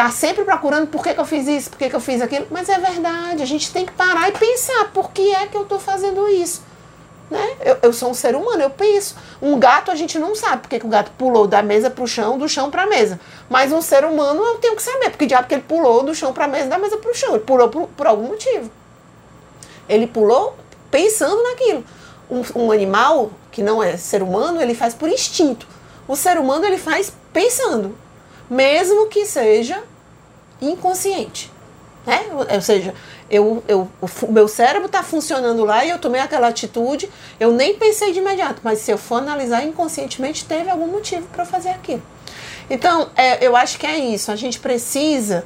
[0.00, 2.46] tá sempre procurando por que, que eu fiz isso, por que, que eu fiz aquilo.
[2.50, 5.64] Mas é verdade, a gente tem que parar e pensar por que é que eu
[5.64, 6.62] estou fazendo isso.
[7.30, 7.56] Né?
[7.60, 9.14] Eu, eu, sou um ser humano, eu penso.
[9.42, 12.06] Um gato a gente não sabe porque que o gato pulou da mesa para o
[12.06, 13.20] chão, do chão para a mesa.
[13.50, 16.32] Mas um ser humano eu tenho que saber, porque diabo que ele pulou do chão
[16.32, 17.34] para a mesa, da mesa para o chão.
[17.34, 18.70] Ele pulou por, por algum motivo.
[19.86, 20.56] Ele pulou
[20.90, 21.84] pensando naquilo.
[22.30, 25.66] Um, um, animal que não é ser humano, ele faz por instinto.
[26.08, 27.94] O ser humano ele faz pensando,
[28.48, 29.89] mesmo que seja
[30.60, 31.50] inconsciente.
[32.06, 32.20] Né?
[32.32, 32.94] Ou seja,
[33.30, 37.74] eu, eu, o meu cérebro está funcionando lá e eu tomei aquela atitude, eu nem
[37.74, 42.02] pensei de imediato, mas se eu for analisar inconscientemente, teve algum motivo para fazer aquilo.
[42.68, 44.30] Então, é, eu acho que é isso.
[44.30, 45.44] A gente precisa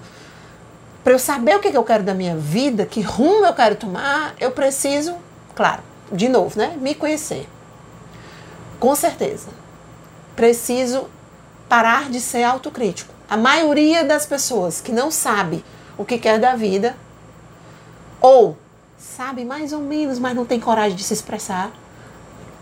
[1.03, 3.77] para eu saber o que, que eu quero da minha vida, que rumo eu quero
[3.77, 5.15] tomar, eu preciso,
[5.55, 6.77] claro, de novo, né?
[6.81, 7.47] Me conhecer.
[8.79, 9.49] Com certeza.
[10.37, 11.09] Preciso
[11.69, 13.14] parar de ser autocrítico.
[13.29, 15.65] A maioria das pessoas que não sabe
[15.97, 16.95] o que quer da vida,
[18.21, 18.57] ou
[18.99, 21.71] sabe mais ou menos, mas não tem coragem de se expressar,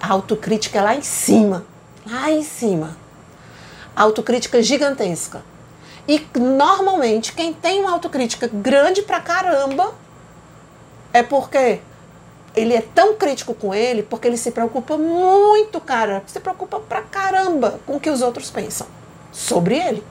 [0.01, 1.65] a autocrítica é lá em cima.
[2.07, 2.97] Lá em cima.
[3.95, 5.43] A autocrítica gigantesca.
[6.07, 9.95] E normalmente quem tem uma autocrítica grande pra caramba
[11.13, 11.81] é porque
[12.57, 16.23] ele é tão crítico com ele porque ele se preocupa muito, cara.
[16.27, 18.87] Se preocupa pra caramba com o que os outros pensam
[19.31, 20.03] sobre ele.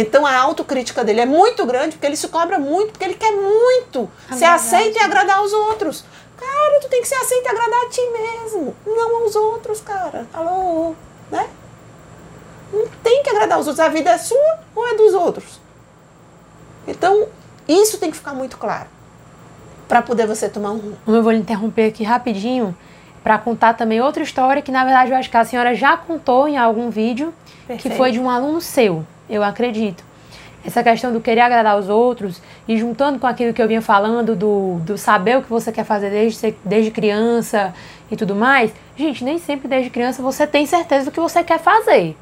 [0.00, 3.32] Então a autocrítica dele é muito grande porque ele se cobra muito, porque ele quer
[3.32, 6.04] muito a ser aceito e agradar aos outros.
[6.36, 10.24] Cara, tu tem que ser aceito e agradar a ti mesmo, não aos outros, cara.
[10.32, 10.94] Alô,
[11.32, 11.48] né?
[12.72, 13.84] Não tem que agradar os outros.
[13.84, 15.60] A vida é sua ou é dos outros?
[16.86, 17.26] Então,
[17.66, 18.86] isso tem que ficar muito claro
[19.88, 20.98] para poder você tomar um rumo.
[21.08, 22.76] Eu vou lhe interromper aqui rapidinho
[23.24, 26.46] para contar também outra história que na verdade eu acho que a senhora já contou
[26.46, 27.34] em algum vídeo,
[27.66, 27.82] Perfeito.
[27.82, 30.04] que foi de um aluno seu, eu acredito.
[30.64, 34.34] Essa questão do querer agradar os outros e juntando com aquilo que eu vinha falando
[34.34, 37.72] do, do saber o que você quer fazer desde, desde criança
[38.10, 38.72] e tudo mais.
[38.96, 42.16] Gente, nem sempre desde criança você tem certeza do que você quer fazer.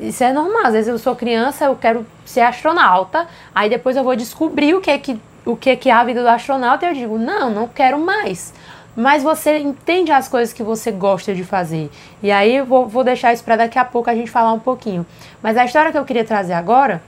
[0.00, 0.66] Isso é normal.
[0.66, 4.80] Às vezes eu sou criança, eu quero ser astronauta, aí depois eu vou descobrir o
[4.80, 7.18] que é que, o que, é, que é a vida do astronauta e eu digo,
[7.18, 8.52] não, não quero mais.
[8.94, 11.90] Mas você entende as coisas que você gosta de fazer.
[12.22, 14.58] E aí eu vou, vou deixar isso para daqui a pouco a gente falar um
[14.58, 15.06] pouquinho.
[15.42, 17.02] Mas a história que eu queria trazer agora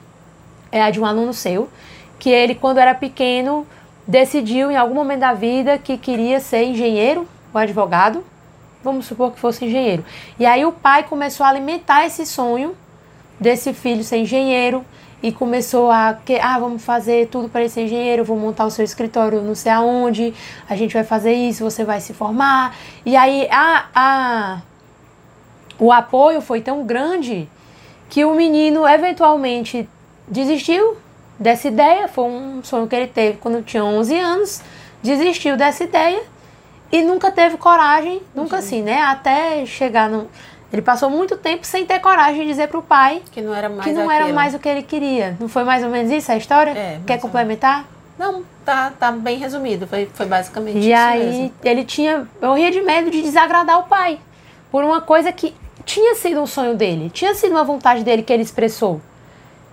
[0.73, 1.69] é a de um aluno seu,
[2.19, 3.67] que ele, quando era pequeno,
[4.07, 8.25] decidiu em algum momento da vida que queria ser engenheiro ou advogado
[8.85, 10.05] vamos supor que fosse engenheiro.
[10.39, 12.77] E aí o pai começou a alimentar esse sonho
[13.41, 14.85] desse filho ser engenheiro
[15.25, 18.85] e começou a que ah vamos fazer tudo para ser engenheiro, vou montar o seu
[18.85, 20.35] escritório não sei aonde,
[20.69, 22.77] a gente vai fazer isso, você vai se formar.
[23.07, 24.59] E aí a, a
[25.79, 27.49] o apoio foi tão grande
[28.11, 29.89] que o menino eventualmente
[30.29, 30.99] desistiu
[31.41, 34.61] dessa ideia, foi um sonho que ele teve quando tinha 11 anos,
[35.03, 36.23] desistiu dessa ideia
[36.93, 39.01] e nunca teve coragem, nunca assim, né?
[39.01, 40.29] Até chegar no.
[40.75, 43.85] Ele passou muito tempo sem ter coragem de dizer pro pai que não era mais,
[43.85, 45.37] que não era mais o que ele queria.
[45.39, 46.73] Não foi mais ou menos isso a história?
[46.73, 47.85] É, Quer complementar?
[48.19, 49.87] Não, tá, tá bem resumido.
[49.87, 51.53] Foi, foi basicamente E isso aí mesmo.
[51.63, 52.27] ele tinha.
[52.43, 54.19] Morria de medo de desagradar o pai.
[54.69, 58.33] Por uma coisa que tinha sido um sonho dele, tinha sido uma vontade dele que
[58.33, 59.01] ele expressou.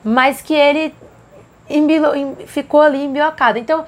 [0.04, 0.94] Mas que ele
[1.68, 3.58] embilo- em- ficou ali embiocado.
[3.58, 3.86] Então,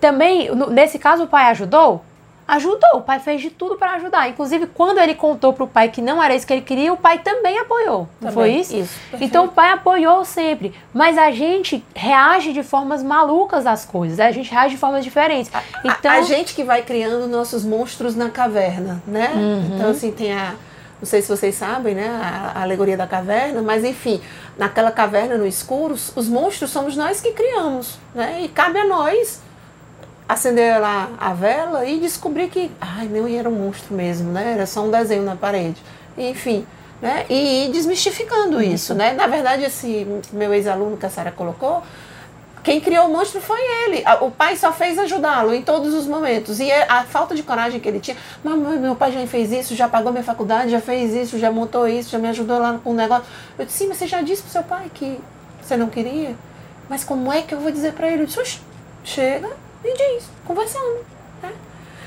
[0.00, 2.02] também, nesse caso, o pai ajudou?
[2.48, 4.26] Ajudou, o pai fez de tudo para ajudar.
[4.30, 7.18] Inclusive, quando ele contou pro pai que não era isso que ele queria, o pai
[7.18, 8.08] também apoiou.
[8.20, 8.74] Não Também, foi isso?
[8.74, 9.24] isso, perfeito.
[9.30, 10.74] então o pai apoiou sempre.
[10.94, 14.18] Mas a gente reage de formas malucas às coisas.
[14.18, 15.54] A gente reage de formas diferentes.
[15.54, 19.30] A- Então, a, gente que vai criando nossos monstros na caverna, né?
[19.34, 19.72] Uhum.
[19.76, 20.54] Então, assim, tem a.
[21.00, 22.08] Não sei se vocês sabem, né?
[22.08, 24.20] A, a alegoria da caverna, mas enfim,
[24.56, 28.40] naquela caverna no escuro, os- os monstros somos nós que criamos, né?
[28.42, 29.40] E cabe a nós
[30.28, 34.52] acender lá a vela e descobrir que, ai, não era um monstro mesmo, né?
[34.52, 35.82] Era só um desenho na parede.
[36.18, 36.66] Enfim,
[37.00, 37.24] né?
[37.30, 39.14] E ir desmistificando isso, né?
[39.14, 41.82] Na verdade, esse meu ex-aluno que a Sara colocou,
[42.62, 44.04] quem criou o monstro foi ele.
[44.20, 46.60] O pai só fez ajudá-lo em todos os momentos.
[46.60, 48.16] E é a falta de coragem que ele tinha.
[48.44, 51.88] Mamãe, meu pai já fez isso, já pagou minha faculdade, já fez isso, já montou
[51.88, 53.24] isso, já me ajudou lá com o negócio.
[53.58, 55.18] Eu disse, sim, mas você já disse pro seu pai que
[55.62, 56.34] você não queria?
[56.86, 58.22] Mas como é que eu vou dizer para ele?
[58.22, 58.60] Eu disse, "Oxe,
[59.04, 59.48] chega
[59.84, 61.04] e diz, conversando.
[61.42, 61.52] né?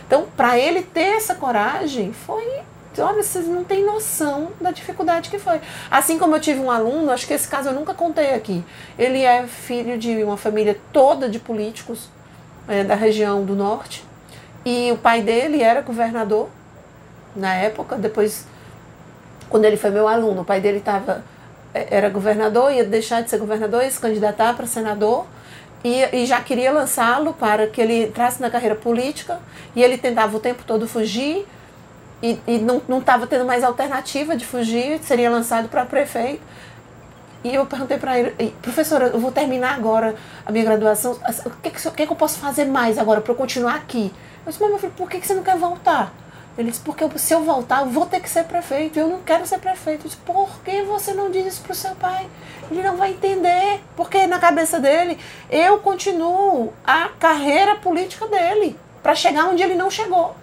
[0.05, 2.45] Então, para ele ter essa coragem, foi.
[2.97, 5.62] Olha, vocês não têm noção da dificuldade que foi.
[5.89, 8.62] Assim como eu tive um aluno, acho que esse caso eu nunca contei aqui.
[8.99, 12.10] Ele é filho de uma família toda de políticos
[12.67, 14.03] é, da região do norte.
[14.65, 16.49] E o pai dele era governador
[17.34, 17.95] na época.
[17.95, 18.45] Depois,
[19.49, 21.23] quando ele foi meu aluno, o pai dele tava,
[21.73, 25.25] é, era governador, ia deixar de ser governador, ia se candidatar para senador.
[25.84, 29.39] E, e já queria lançá-lo para que ele entrasse na carreira política.
[29.76, 31.46] E ele tentava o tempo todo fugir
[32.22, 36.41] e, e não estava tendo mais alternativa de fugir, seria lançado para prefeito.
[37.44, 40.15] E eu perguntei para ele, "E, professora, eu vou terminar agora
[40.46, 43.32] a minha graduação, o que, que, o que que eu posso fazer mais agora para
[43.32, 44.13] eu continuar aqui?
[44.46, 46.13] Eu disse, mas meu filho, por que, que você não quer voltar?
[46.57, 49.45] Ele disse, porque se eu voltar, eu vou ter que ser prefeito, eu não quero
[49.47, 50.05] ser prefeito.
[50.05, 52.27] Eu disse, por que você não diz isso para o seu pai?
[52.69, 55.17] Ele não vai entender, porque na cabeça dele,
[55.49, 60.35] eu continuo a carreira política dele, para chegar onde ele não chegou.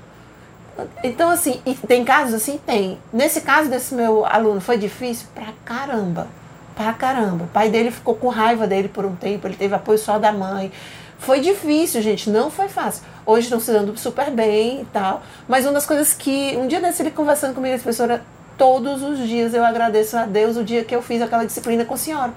[1.02, 2.58] Então, assim, tem casos assim?
[2.64, 2.98] Tem.
[3.12, 6.28] Nesse caso desse meu aluno, foi difícil pra caramba.
[6.74, 7.44] Pra caramba.
[7.44, 10.32] O pai dele ficou com raiva dele por um tempo, ele teve apoio só da
[10.32, 10.72] mãe.
[11.18, 13.02] Foi difícil, gente, não foi fácil.
[13.28, 15.20] Hoje estão se dando super bem e tal.
[15.46, 16.56] Mas uma das coisas que.
[16.56, 18.24] Um dia desse ele conversando comigo, essa professora,
[18.56, 21.92] todos os dias eu agradeço a Deus o dia que eu fiz aquela disciplina com
[21.92, 22.32] a senhora.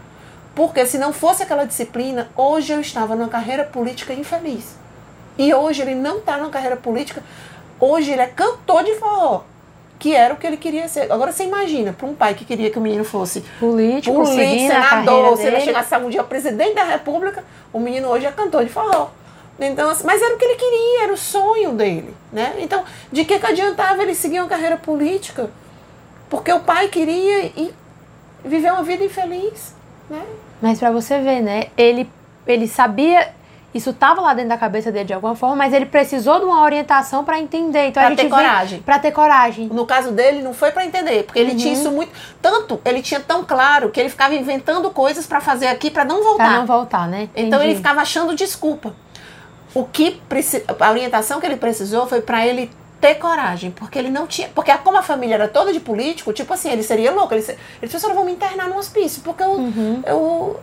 [0.53, 4.75] Porque se não fosse aquela disciplina, hoje eu estava numa carreira política infeliz.
[5.37, 7.23] E hoje ele não está numa carreira política,
[7.79, 9.43] hoje ele é cantor de forró,
[9.97, 11.09] que era o que ele queria ser.
[11.09, 14.89] Agora você imagina, para um pai que queria que o menino fosse político, político, a
[14.89, 18.69] senador, se ele chegasse um dia presidente da república, o menino hoje é cantor de
[18.69, 19.20] forró.
[19.61, 22.55] Então, assim, mas era o que ele queria, era o sonho dele, né?
[22.59, 25.51] Então, de que, que adiantava ele seguir uma carreira política?
[26.29, 27.73] Porque o pai queria e
[28.43, 29.75] viver uma vida infeliz,
[30.09, 30.21] né?
[30.61, 31.65] Mas pra você ver, né?
[31.77, 32.09] Ele,
[32.47, 33.33] ele sabia,
[33.73, 36.63] isso tava lá dentro da cabeça dele de alguma forma, mas ele precisou de uma
[36.63, 37.87] orientação pra entender.
[37.87, 38.81] Então Pra ter coragem.
[38.81, 39.67] Pra ter coragem.
[39.67, 42.11] No caso dele, não foi para entender, porque ele tinha isso muito.
[42.41, 46.23] Tanto, ele tinha tão claro que ele ficava inventando coisas para fazer aqui para não
[46.23, 46.45] voltar.
[46.45, 47.29] Pra não voltar, né?
[47.35, 47.75] Então ele Entendi.
[47.75, 48.95] ficava achando desculpa.
[49.73, 50.21] O que
[50.79, 54.71] a orientação que ele precisou foi para ele ter coragem, porque ele não tinha, porque
[54.79, 57.91] como a família era toda de político, tipo assim, ele seria louco, ele, se- ele
[57.91, 60.03] disse, "Eu vou me internar num hospício, porque eu, Uhum.
[60.05, 60.59] eu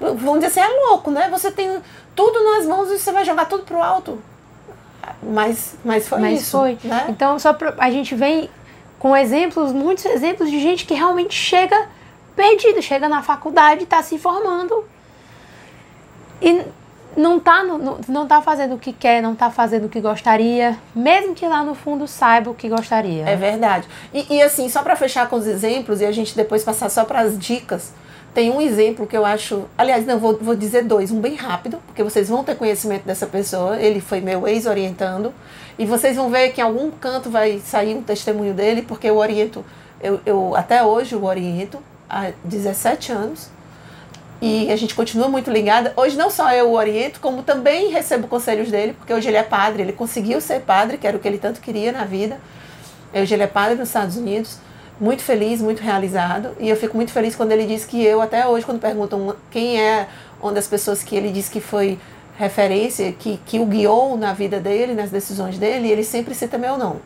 [0.00, 1.28] vamos dizer assim, é louco, né?
[1.30, 1.80] Você tem
[2.16, 4.18] tudo nas mãos e você vai jogar tudo pro alto.
[5.22, 6.78] Mas, mas foi Mas isso, foi.
[6.84, 7.06] né?
[7.08, 8.48] Então, só pra, a gente vem
[8.98, 11.88] com exemplos, muitos exemplos de gente que realmente chega
[12.36, 14.84] perdido, chega na faculdade, está se formando
[16.40, 16.62] e
[17.16, 20.78] não tá, no- não tá fazendo o que quer, não tá fazendo o que gostaria,
[20.94, 23.28] mesmo que lá no fundo saiba o que gostaria.
[23.28, 23.86] É verdade.
[24.12, 27.04] E, e, assim, só para fechar com os exemplos e a gente depois passar só
[27.04, 27.92] para as dicas,
[28.34, 29.64] tem um exemplo que eu acho.
[29.76, 33.26] Aliás, não, vou, vou dizer dois, um bem rápido, porque vocês vão ter conhecimento dessa
[33.26, 33.76] pessoa.
[33.78, 35.34] Ele foi meu ex-orientando.
[35.78, 39.16] E vocês vão ver que em algum canto vai sair um testemunho dele, porque eu
[39.18, 39.62] oriento,
[40.02, 43.50] eu, eu até hoje o oriento, há 17 anos.
[44.44, 45.92] E a gente continua muito ligada.
[45.96, 49.42] Hoje não só eu o oriento, como também recebo conselhos dele, porque hoje ele é
[49.44, 52.40] padre, ele conseguiu ser padre, que era o que ele tanto queria na vida.
[53.14, 54.58] Hoje ele é padre nos Estados Unidos,
[55.00, 56.56] muito feliz, muito realizado.
[56.58, 59.80] E eu fico muito feliz quando ele diz que eu, até hoje, quando perguntam quem
[59.80, 60.08] é
[60.42, 61.96] uma das pessoas que ele diz que foi
[62.36, 66.76] referência, que, que o guiou na vida dele, nas decisões dele, ele sempre cita meu
[66.76, 66.98] nome.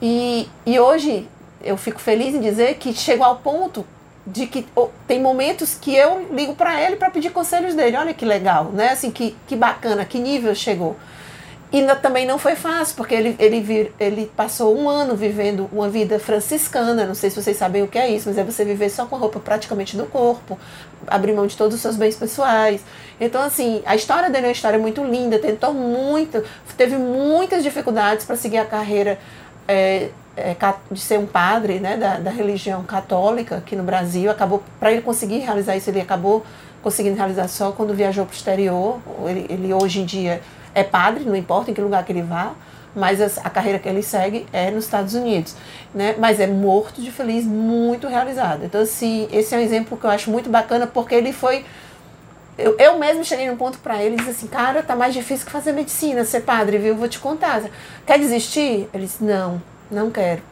[0.00, 1.26] E, e hoje
[1.64, 3.84] eu fico feliz em dizer que chegou ao ponto
[4.26, 4.66] de que
[5.06, 7.96] tem momentos que eu ligo para ele para pedir conselhos dele.
[7.96, 8.90] Olha que legal, né?
[8.90, 10.96] Assim, que, que bacana, que nível chegou.
[11.72, 15.88] E também não foi fácil, porque ele, ele, vir, ele passou um ano vivendo uma
[15.88, 17.06] vida franciscana.
[17.06, 19.14] Não sei se vocês sabem o que é isso, mas é você viver só com
[19.14, 20.58] a roupa praticamente no corpo,
[21.06, 22.82] abrir mão de todos os seus bens pessoais.
[23.20, 26.42] Então, assim, a história dele é uma história muito linda, tentou muito,
[26.76, 29.16] teve muitas dificuldades para seguir a carreira
[29.68, 30.08] é,
[30.90, 34.30] de ser um padre né, da, da religião católica aqui no Brasil.
[34.30, 36.44] Acabou, para ele conseguir realizar isso, ele acabou
[36.82, 38.98] conseguindo realizar só quando viajou para o exterior.
[39.26, 40.40] Ele, ele hoje em dia
[40.74, 42.52] é padre, não importa em que lugar que ele vá,
[42.94, 45.54] mas a, a carreira que ele segue é nos Estados Unidos,
[45.94, 46.14] né?
[46.18, 48.64] Mas é morto de feliz, muito realizado.
[48.64, 51.64] Então, assim, esse é um exemplo que eu acho muito bacana, porque ele foi
[52.60, 55.46] eu, eu mesmo cheguei num ponto para ele e disse assim, cara, tá mais difícil
[55.46, 56.94] que fazer medicina, ser padre, viu?
[56.94, 57.62] Vou te contar.
[58.06, 58.88] Quer desistir?
[58.92, 60.42] Ele disse, não, não quero.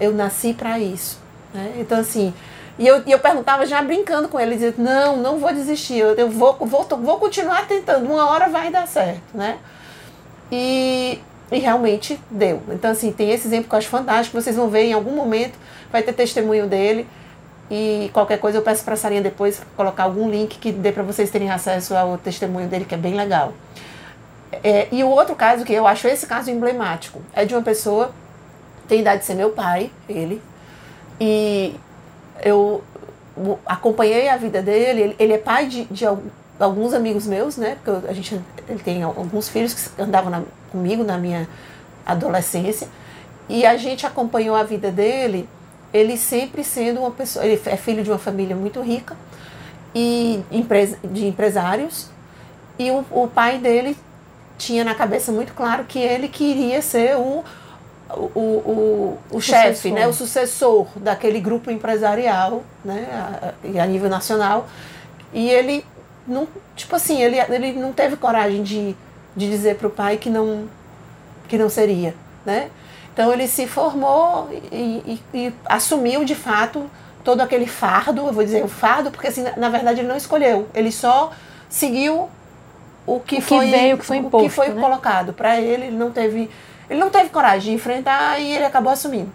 [0.00, 1.18] Eu nasci para isso.
[1.52, 1.74] Né?
[1.78, 2.32] Então, assim,
[2.78, 6.14] e eu, e eu perguntava já brincando com ele, dizia, não, não vou desistir, eu,
[6.14, 9.58] eu vou, vou, vou continuar tentando, uma hora vai dar certo, né?
[10.50, 12.62] E, e realmente deu.
[12.70, 15.58] Então, assim, tem esse exemplo que eu acho fantástico, vocês vão ver em algum momento,
[15.90, 17.06] vai ter testemunho dele.
[17.70, 21.02] E qualquer coisa eu peço para a Sarinha depois colocar algum link que dê para
[21.02, 23.52] vocês terem acesso ao testemunho dele, que é bem legal.
[24.62, 28.12] É, e o outro caso, que eu acho esse caso emblemático, é de uma pessoa,
[28.88, 30.42] tem idade de ser meu pai, ele,
[31.20, 31.74] e
[32.42, 32.82] eu
[33.66, 35.00] acompanhei a vida dele.
[35.00, 36.04] Ele, ele é pai de, de,
[36.58, 37.76] alguns amigos meus, né?
[37.82, 41.48] Porque a gente ele tem alguns filhos que andavam na, comigo na minha
[42.04, 42.88] adolescência.
[43.48, 45.48] E a gente acompanhou a vida dele,
[45.92, 47.44] ele sempre sendo uma pessoa.
[47.44, 49.16] Ele é filho de uma família muito rica
[49.94, 50.42] e
[51.04, 52.10] de empresários.
[52.78, 53.96] E o, o pai dele
[54.56, 57.16] tinha na cabeça muito claro que ele queria ser
[58.10, 64.08] o o, o, o chefe, né, o sucessor daquele grupo empresarial, né, a, a, nível
[64.08, 64.66] nacional.
[65.32, 65.84] E ele
[66.26, 68.96] não, tipo assim, ele, ele não teve coragem de,
[69.36, 70.68] de dizer para o pai que não,
[71.48, 72.70] que não seria, né?
[73.12, 76.88] Então ele se formou e, e, e, assumiu de fato
[77.24, 80.68] todo aquele fardo, eu vou dizer o fardo, porque assim, na, verdade ele não escolheu,
[80.72, 81.32] ele só
[81.68, 82.28] seguiu
[83.04, 84.80] o que, o que foi veio, o que foi imposto, o que foi né?
[84.80, 86.48] colocado para ele, ele não teve
[86.88, 89.32] ele não teve coragem de enfrentar e ele acabou assumindo.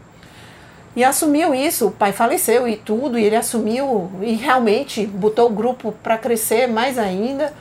[0.95, 5.53] E assumiu isso, o pai faleceu e tudo, e ele assumiu e realmente botou o
[5.53, 7.51] grupo para crescer mais ainda.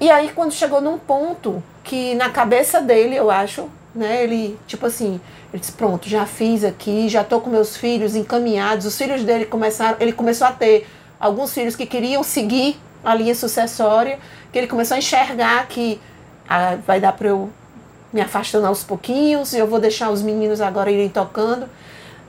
[0.00, 4.86] E aí quando chegou num ponto que na cabeça dele, eu acho, né, ele, tipo
[4.86, 5.20] assim,
[5.52, 9.44] ele disse, pronto, já fiz aqui, já tô com meus filhos encaminhados, os filhos dele
[9.44, 10.86] começaram, ele começou a ter
[11.18, 14.20] alguns filhos que queriam seguir a linha sucessória,
[14.52, 16.00] que ele começou a enxergar que
[16.48, 17.50] ah, vai dar para eu
[18.12, 21.68] me afastando aos pouquinhos, eu vou deixar os meninos agora irem tocando.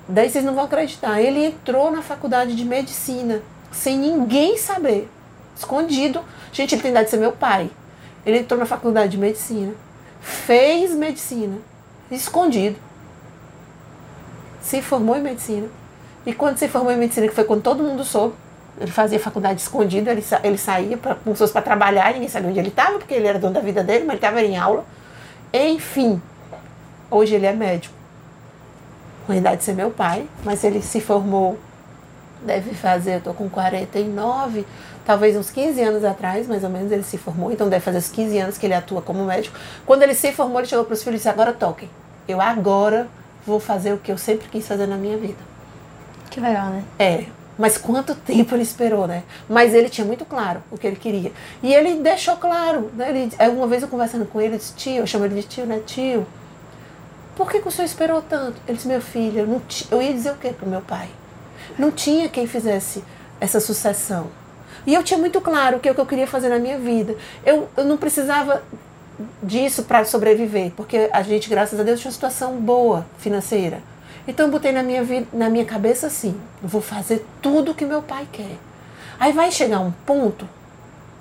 [0.08, 1.22] Daí vocês não vão acreditar.
[1.22, 3.42] Ele entrou na faculdade de medicina,
[3.72, 5.10] sem ninguém saber,
[5.58, 6.22] escondido.
[6.52, 7.70] Gente, ele tem idade de ser meu pai.
[8.26, 9.74] Ele entrou na faculdade de medicina,
[10.20, 11.58] fez medicina,
[12.12, 12.78] escondido.
[14.62, 15.68] Se formou em medicina.
[16.26, 18.36] E quando se formou em medicina, que foi quando todo mundo soube,
[18.80, 22.60] ele fazia faculdade escondida, ele, sa ele saía com pessoas para trabalhar, ninguém sabia onde
[22.60, 24.86] ele estava, porque ele era dono da vida dele, mas ele estava em aula.
[25.54, 26.22] Enfim,
[27.10, 27.94] hoje ele é médico.
[29.26, 31.60] Com a idade de ser meu pai, mas ele se formou,
[32.44, 34.66] deve fazer, eu estou com 49,
[35.06, 38.10] talvez uns 15 anos atrás, mais ou menos, ele se formou, então deve fazer uns
[38.10, 39.58] 15 anos que ele atua como médico.
[39.86, 41.90] Quando ele se formou, ele chegou para os filhos e disse: agora toquem.
[42.28, 43.08] Eu agora
[43.46, 45.40] vou fazer o que eu sempre quis fazer na minha vida.
[46.30, 46.84] Que legal, né?
[46.98, 47.26] É,
[47.62, 49.22] mas quanto tempo ele esperou, né?
[49.48, 51.32] Mas ele tinha muito claro o que ele queria.
[51.62, 52.90] E ele deixou claro.
[52.96, 53.10] Né?
[53.12, 55.68] Ele, uma vez eu conversando com ele, eu disse, tio, eu chamo ele de tio,
[55.68, 55.80] né?
[55.86, 56.26] Tio,
[57.36, 58.60] por que, que o senhor esperou tanto?
[58.68, 61.08] Ele disse, meu filho, eu, não eu ia dizer o para o meu pai?
[61.78, 63.04] Não tinha quem fizesse
[63.40, 64.28] essa sucessão.
[64.84, 67.16] E eu tinha muito claro o que, é que eu queria fazer na minha vida.
[67.46, 68.64] Eu, eu não precisava
[69.44, 73.84] disso para sobreviver, porque a gente, graças a Deus, tinha uma situação boa financeira.
[74.28, 77.86] Então eu botei na minha, vida, na minha cabeça assim: vou fazer tudo o que
[77.86, 78.58] meu pai quer.
[79.20, 80.48] Aí vai chegar um ponto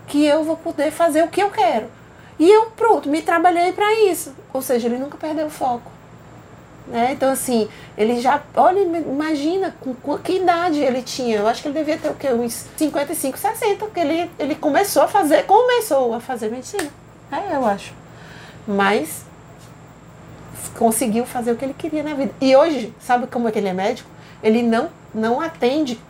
[0.07, 1.87] que eu vou poder fazer o que eu quero.
[2.39, 4.35] E eu, pronto, me trabalhei para isso.
[4.53, 5.91] Ou seja, ele nunca perdeu o foco.
[6.87, 7.13] Né?
[7.13, 8.43] Então, assim, ele já.
[8.57, 11.39] Olha, imagina com, com que idade ele tinha.
[11.39, 12.29] Eu acho que ele devia ter o quê?
[12.33, 16.89] Uns 55, 60, que ele, ele começou a fazer, começou a fazer medicina.
[17.31, 17.93] É, eu acho.
[18.67, 19.25] Mas
[20.81, 22.33] conseguiu fazer o que ele queria na vida.
[22.41, 24.09] E hoje, sabe como é que ele é médico?
[24.43, 26.01] Ele não, não atende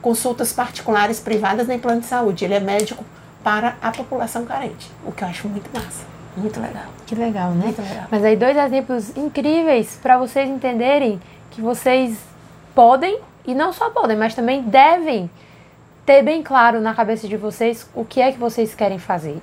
[0.00, 2.42] consultas particulares privadas nem plano de saúde.
[2.42, 3.04] Ele é médico
[3.42, 6.06] para a população carente, o que eu acho muito massa.
[6.38, 6.86] Muito legal.
[7.06, 7.66] Que legal, né?
[7.66, 8.06] Legal.
[8.10, 11.20] Mas aí dois exemplos incríveis para vocês entenderem
[11.50, 12.16] que vocês
[12.74, 15.30] podem e não só podem, mas também devem
[16.06, 19.36] ter bem claro na cabeça de vocês o que é que vocês querem fazer.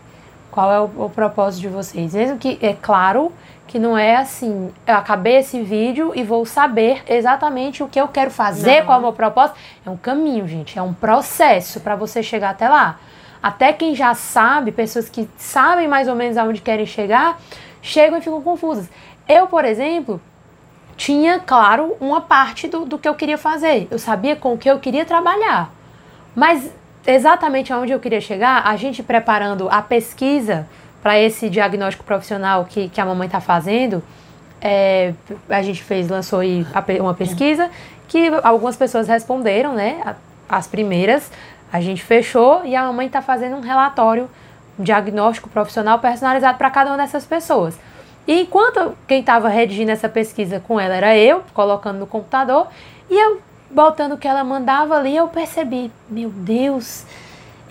[0.49, 2.13] Qual é o, o propósito de vocês.
[2.15, 3.31] Mesmo que, é claro,
[3.67, 8.07] que não é assim, eu acabei esse vídeo e vou saber exatamente o que eu
[8.07, 8.85] quero fazer, não.
[8.85, 9.57] qual é o meu propósito.
[9.85, 12.99] É um caminho, gente, é um processo para você chegar até lá.
[13.41, 17.39] Até quem já sabe, pessoas que sabem mais ou menos aonde querem chegar,
[17.81, 18.89] chegam e ficam confusas.
[19.27, 20.21] Eu, por exemplo,
[20.97, 23.87] tinha, claro, uma parte do, do que eu queria fazer.
[23.89, 25.71] Eu sabia com o que eu queria trabalhar.
[26.35, 26.71] Mas
[27.05, 30.67] exatamente aonde eu queria chegar, a gente preparando a pesquisa
[31.01, 34.03] para esse diagnóstico profissional que, que a mamãe está fazendo,
[34.61, 35.13] é,
[35.49, 36.65] a gente fez, lançou aí
[36.99, 37.69] uma pesquisa
[38.07, 40.15] que algumas pessoas responderam, né?
[40.47, 41.31] As primeiras,
[41.71, 44.29] a gente fechou e a mamãe está fazendo um relatório
[44.77, 47.77] um diagnóstico profissional personalizado para cada uma dessas pessoas.
[48.27, 52.67] E enquanto quem estava redigindo essa pesquisa com ela era eu, colocando no computador,
[53.09, 57.05] e eu botando o que ela mandava ali, eu percebi, meu Deus,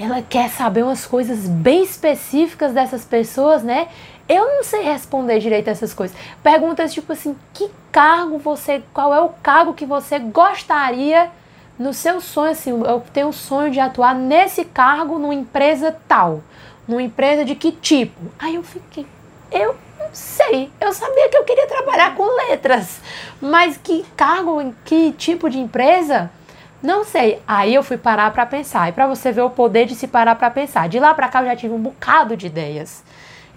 [0.01, 3.89] ela quer saber umas coisas bem específicas dessas pessoas, né?
[4.27, 6.17] Eu não sei responder direito essas coisas.
[6.43, 11.31] Perguntas tipo assim: que cargo você, qual é o cargo que você gostaria
[11.79, 16.43] no seu sonho assim, eu tenho o sonho de atuar nesse cargo numa empresa tal,
[16.89, 18.19] numa empresa de que tipo?
[18.39, 19.07] Aí eu fiquei,
[19.53, 20.71] eu não sei.
[20.81, 23.03] Eu sabia que eu queria trabalhar com letras,
[23.39, 26.31] mas que cargo, em que tipo de empresa?
[26.83, 27.41] Não sei.
[27.47, 28.89] Aí eu fui parar para pensar.
[28.89, 30.89] E para você ver o poder de se parar para pensar.
[30.89, 33.03] De lá para cá eu já tive um bocado de ideias.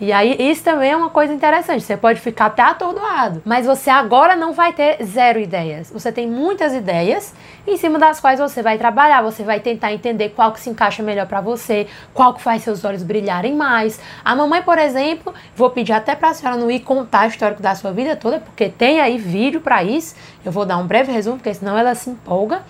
[0.01, 1.82] E aí isso também é uma coisa interessante.
[1.84, 5.91] Você pode ficar até atordoado, mas você agora não vai ter zero ideias.
[5.91, 7.34] Você tem muitas ideias
[7.65, 11.01] em cima das quais você vai trabalhar, você vai tentar entender qual que se encaixa
[11.01, 13.99] melhor para você, qual que faz seus olhos brilharem mais.
[14.26, 17.61] A mamãe, por exemplo, vou pedir até para a senhora não ir contar o histórico
[17.61, 20.15] da sua vida toda, porque tem aí vídeo para isso.
[20.43, 22.61] Eu vou dar um breve resumo, porque senão ela se empolga.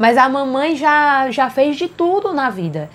[0.00, 2.88] Mas a mamãe já, já fez de tudo na vida.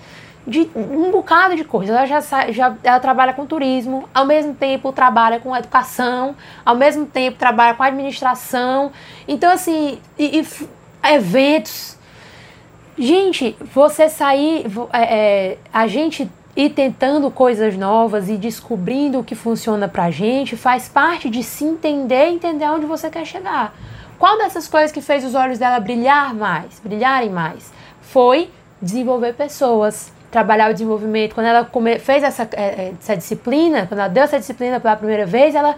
[0.44, 1.92] De um bocado de coisa.
[1.92, 6.34] Ela já, já ela trabalha com turismo, ao mesmo tempo trabalha com educação,
[6.64, 8.90] ao mesmo tempo trabalha com administração.
[9.28, 10.46] Então, assim, e, e
[11.14, 11.96] eventos.
[12.98, 14.66] Gente, você sair.
[14.92, 20.56] É, é, a gente ir tentando coisas novas e descobrindo o que funciona pra gente
[20.56, 23.72] faz parte de se entender e entender onde você quer chegar.
[24.18, 27.72] Qual dessas coisas que fez os olhos dela brilhar mais, brilharem mais?
[28.00, 28.50] Foi
[28.80, 31.34] desenvolver pessoas, trabalhar o desenvolvimento.
[31.34, 35.26] Quando ela fez essa, é, é, essa disciplina, quando ela deu essa disciplina pela primeira
[35.26, 35.76] vez, ela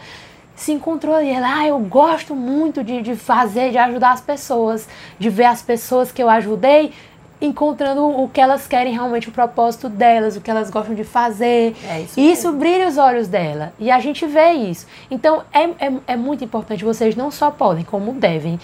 [0.55, 1.31] se encontrou ali.
[1.31, 5.63] Ela, ah, eu gosto muito de, de fazer, de ajudar as pessoas, de ver as
[5.63, 6.93] pessoas que eu ajudei
[7.41, 11.77] encontrando o que elas querem realmente, o propósito delas, o que elas gostam de fazer.
[11.89, 13.73] É isso, e isso brilha os olhos dela.
[13.79, 14.87] E a gente vê isso.
[15.11, 16.85] Então é, é, é muito importante.
[16.85, 18.59] Vocês não só podem, como devem,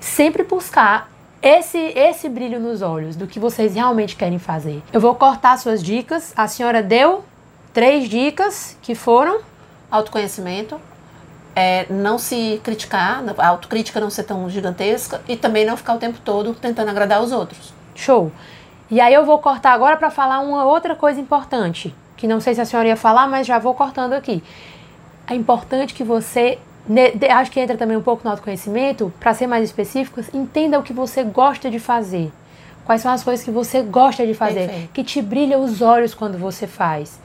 [0.00, 1.10] sempre buscar
[1.42, 4.82] esse, esse brilho nos olhos do que vocês realmente querem fazer.
[4.92, 6.32] Eu vou cortar suas dicas.
[6.36, 7.24] A senhora deu
[7.72, 9.40] três dicas que foram
[9.90, 10.80] autoconhecimento,
[11.54, 15.98] é, não se criticar, a autocrítica não ser tão gigantesca e também não ficar o
[15.98, 17.72] tempo todo tentando agradar os outros.
[17.98, 18.30] Show.
[18.88, 22.54] E aí eu vou cortar agora para falar uma outra coisa importante, que não sei
[22.54, 24.42] se a senhora ia falar, mas já vou cortando aqui.
[25.26, 26.58] É importante que você,
[27.36, 30.92] acho que entra também um pouco no autoconhecimento, para ser mais específicos, entenda o que
[30.92, 32.32] você gosta de fazer.
[32.86, 34.92] Quais são as coisas que você gosta de fazer, Perfeito.
[34.94, 37.20] que te brilha os olhos quando você faz.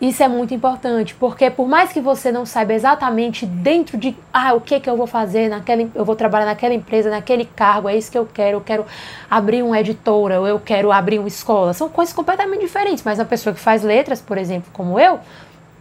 [0.00, 4.54] Isso é muito importante, porque por mais que você não saiba exatamente dentro de ah,
[4.54, 7.96] o que que eu vou fazer naquela, eu vou trabalhar naquela empresa, naquele cargo, é
[7.96, 8.86] isso que eu quero, eu quero
[9.30, 11.74] abrir uma editora, ou eu quero abrir uma escola.
[11.74, 15.20] São coisas completamente diferentes, mas a pessoa que faz letras, por exemplo, como eu,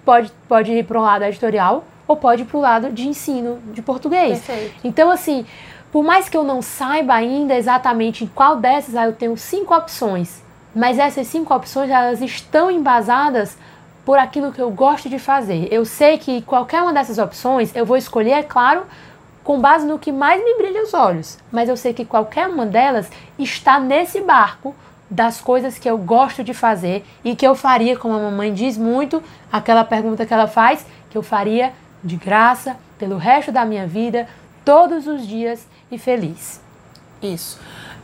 [0.03, 3.59] pode, pode ir para um lado editorial ou pode ir para o lado de ensino
[3.71, 4.39] de português.
[4.39, 4.75] Perfeito.
[4.83, 5.45] Então, assim,
[5.93, 9.73] por mais que eu não saiba ainda exatamente em qual dessas, ah, eu tenho cinco
[9.73, 10.43] opções,
[10.75, 13.57] mas essas cinco opções, elas estão embasadas
[14.09, 15.67] por aquilo que eu gosto de fazer.
[15.71, 18.81] Eu sei que qualquer uma dessas opções eu vou escolher, é claro,
[19.43, 21.37] com base no que mais me brilha os olhos.
[21.51, 23.07] Mas eu sei que qualquer uma delas
[23.37, 24.75] está nesse barco
[25.07, 28.79] das coisas que eu gosto de fazer e que eu faria, como a mamãe diz
[28.79, 31.71] muito, aquela pergunta que ela faz, que eu faria
[32.03, 34.27] de graça pelo resto da minha vida,
[34.65, 36.59] todos os dias e feliz.
[37.21, 37.59] Isso.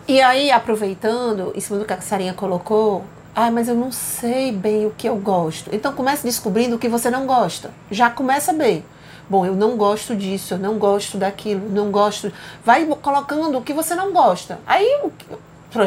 [0.07, 3.03] E aí, aproveitando, em cima do que a Sarinha colocou,
[3.35, 5.69] ah, mas eu não sei bem o que eu gosto.
[5.73, 7.71] Então comece descobrindo o que você não gosta.
[7.91, 8.85] Já começa bem.
[9.29, 12.31] Bom, eu não gosto disso, eu não gosto daquilo, não gosto.
[12.63, 14.59] Vai colocando o que você não gosta.
[14.65, 15.01] Aí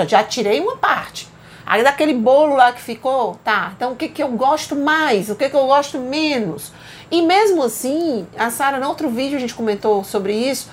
[0.07, 1.26] já tirei uma parte.
[1.64, 3.72] Aí daquele bolo lá que ficou, tá.
[3.74, 5.30] Então o que, que eu gosto mais?
[5.30, 6.70] O que, que eu gosto menos?
[7.11, 10.68] E mesmo assim, a Sara, no outro vídeo a gente comentou sobre isso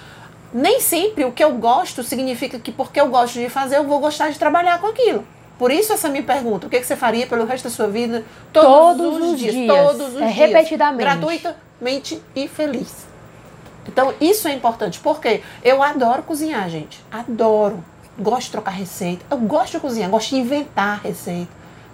[0.53, 3.99] nem sempre o que eu gosto significa que porque eu gosto de fazer, eu vou
[3.99, 5.27] gostar de trabalhar com aquilo.
[5.57, 8.25] Por isso essa minha pergunta, o que, que você faria pelo resto da sua vida?
[8.51, 10.35] Todos, todos os, os dias, dias, Todos os é, dias.
[10.35, 11.01] Repetidamente.
[11.01, 13.05] Gratuitamente e feliz.
[13.87, 17.03] Então, isso é importante, porque eu adoro cozinhar, gente.
[17.11, 17.83] Adoro.
[18.17, 19.25] Gosto de trocar receita.
[19.29, 21.51] Eu gosto de cozinhar, gosto de inventar receita.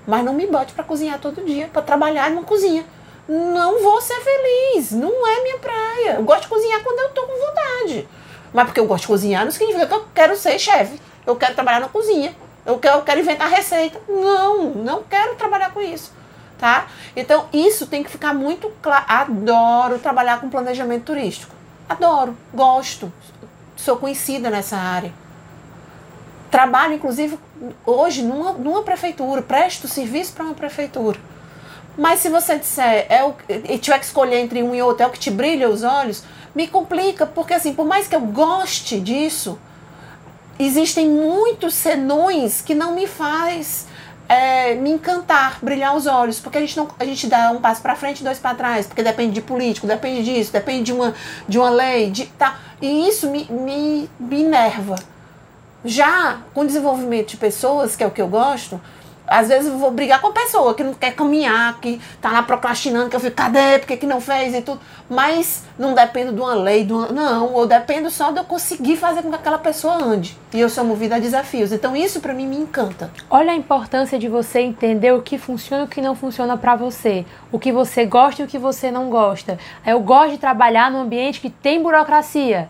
[0.08, 2.86] Mas não me bote para cozinhar todo dia, para trabalhar numa cozinha.
[3.28, 4.92] Não vou ser feliz.
[4.92, 6.16] Não é minha praia.
[6.18, 8.08] Eu gosto de cozinhar quando eu tô com vontade.
[8.54, 11.00] Mas porque eu gosto de cozinhar não significa que eu quero ser chefe.
[11.26, 12.36] Eu quero trabalhar na cozinha.
[12.66, 14.00] Eu quero, eu quero inventar receita.
[14.08, 16.12] Não, não quero trabalhar com isso.
[16.58, 16.88] Tá?
[17.16, 19.06] Então, isso tem que ficar muito claro.
[19.08, 21.56] Adoro trabalhar com planejamento turístico.
[21.90, 23.12] Adoro, gosto.
[23.76, 25.12] Sou conhecida nessa área.
[26.52, 27.40] Trabalho, inclusive,
[27.86, 31.20] hoje numa, numa prefeitura, presto serviço para uma prefeitura.
[31.98, 35.08] Mas se você disser é o, e tiver que escolher entre um e outro, é
[35.08, 39.00] o que te brilha os olhos, me complica, porque assim, por mais que eu goste
[39.00, 39.60] disso,
[40.66, 43.88] existem muitos senões que não me faz
[44.32, 47.82] é, me encantar, brilhar os olhos, porque a gente não a gente dá um passo
[47.82, 51.14] para frente, dois para trás, porque depende de político, depende disso, depende de uma
[51.50, 54.96] de uma lei, de tá, e isso me, me, me enerva.
[55.84, 58.80] Já com desenvolvimento de pessoas, que é o que eu gosto,
[59.32, 62.44] às vezes eu vou brigar com a pessoa que não quer caminhar, que tá lá
[62.44, 63.80] procrastinando, que eu fico, cadê?
[63.80, 64.82] Por que, que não fez e tudo?
[65.10, 68.98] Mas não dependo de uma lei, de uma, não, ou dependo só de eu conseguir
[68.98, 70.38] fazer com que aquela pessoa ande.
[70.54, 71.72] E eu sou movida a desafios.
[71.72, 73.10] Então isso para mim me encanta.
[73.30, 76.76] Olha a importância de você entender o que funciona e o que não funciona para
[76.76, 77.26] você.
[77.54, 79.58] O que você gosta e o que você não gosta.
[79.86, 82.68] Eu gosto de trabalhar num ambiente que tem burocracia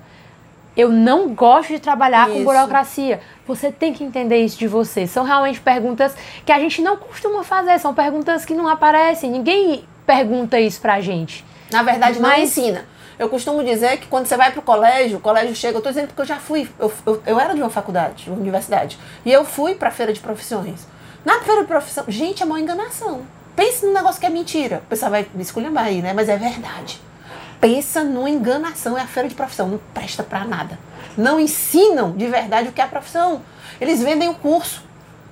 [0.75, 2.37] eu não gosto de trabalhar isso.
[2.37, 3.19] com burocracia.
[3.45, 5.05] Você tem que entender isso de você.
[5.05, 6.15] São realmente perguntas
[6.45, 9.29] que a gente não costuma fazer, são perguntas que não aparecem.
[9.29, 11.45] Ninguém pergunta isso pra gente.
[11.71, 12.31] Na verdade, Mas...
[12.31, 12.85] não ensina.
[13.19, 16.07] Eu costumo dizer que quando você vai pro colégio, o colégio chega, eu tô dizendo
[16.07, 19.31] porque eu já fui, eu, eu, eu era de uma faculdade, de uma universidade, e
[19.31, 20.87] eu fui pra feira de profissões.
[21.23, 23.21] Na feira de profissão, gente, é uma enganação.
[23.55, 24.81] Pense num negócio que é mentira.
[24.85, 26.13] O pessoal vai me esculhambar aí, né?
[26.13, 26.99] Mas é verdade
[27.61, 30.79] pensa numa enganação, é a feira de profissão, não presta para nada.
[31.15, 33.43] Não ensinam de verdade o que é a profissão.
[33.79, 34.83] Eles vendem o curso.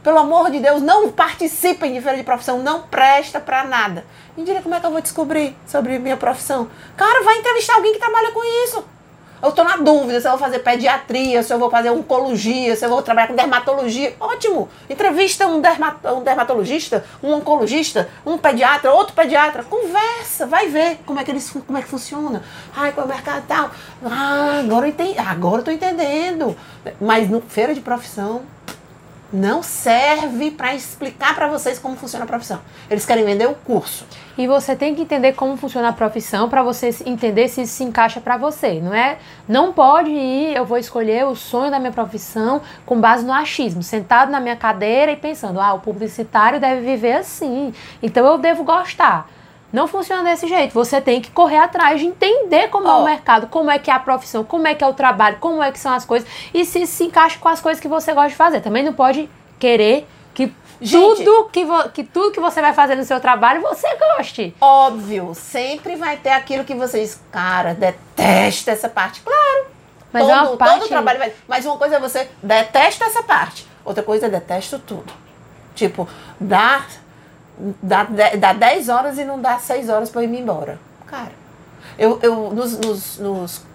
[0.04, 4.06] Pelo amor de Deus, não participem de feira de profissão, não presta para nada.
[4.38, 6.70] Me diga como é que eu vou descobrir sobre minha profissão.
[6.96, 8.86] Cara, vai entrevistar alguém que trabalha com isso.
[9.42, 12.86] Eu estou na dúvida se eu vou fazer pediatria, se eu vou fazer oncologia, se
[12.86, 14.16] eu vou trabalhar com dermatologia.
[14.20, 14.68] Ótimo!
[14.90, 15.62] Entrevista um,
[16.18, 19.64] um dermatologista, um oncologista, um pediatra, outro pediatra.
[19.64, 22.44] Conversa, vai ver como é que, eles, como é que funciona.
[22.76, 23.72] Ai, qual é o mercado tal.
[24.04, 25.18] Ah, agora eu entendi.
[25.18, 26.56] Agora entendendo.
[27.00, 28.42] Mas no feira de profissão,
[29.32, 32.60] não serve para explicar para vocês como funciona a profissão.
[32.90, 34.06] Eles querem vender o curso.
[34.38, 37.84] E você tem que entender como funciona a profissão para você entender se isso se
[37.84, 39.18] encaixa para você, não é?
[39.48, 43.84] Não pode ir, eu vou escolher o sonho da minha profissão com base no achismo,
[43.84, 48.64] sentado na minha cadeira e pensando, ah, o publicitário deve viver assim, então eu devo
[48.64, 49.30] gostar.
[49.72, 50.74] Não funciona desse jeito.
[50.74, 52.92] Você tem que correr atrás de entender como oh.
[52.92, 55.38] é o mercado, como é que é a profissão, como é que é o trabalho,
[55.40, 58.14] como é que são as coisas e se se encaixa com as coisas que você
[58.14, 58.62] gosta de fazer.
[58.62, 60.52] Também não pode querer que
[60.82, 64.56] Gente, tudo que, que tudo que você vai fazer no seu trabalho você goste.
[64.62, 69.22] Óbvio, sempre vai ter aquilo que vocês, cara, detesta essa parte.
[69.22, 69.66] Claro.
[70.12, 70.80] Mas todo, é uma parte...
[70.80, 71.34] todo trabalho vai.
[71.48, 75.12] Mas uma coisa é você detesta essa parte, outra coisa é detesto tudo.
[75.76, 76.08] Tipo,
[76.40, 76.88] dar
[77.82, 78.08] dá,
[78.38, 80.80] dá 10 horas e não dá 6 horas para eu ir embora.
[81.06, 81.32] Cara,
[81.98, 83.70] eu, eu nos, nos, nos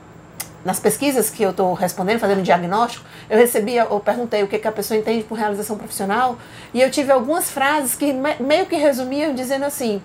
[0.65, 4.67] nas pesquisas que eu estou respondendo, fazendo diagnóstico, eu recebi, eu perguntei o que, que
[4.67, 6.39] a pessoa entende por realização profissional,
[6.73, 10.01] e eu tive algumas frases que me, meio que resumiam dizendo assim: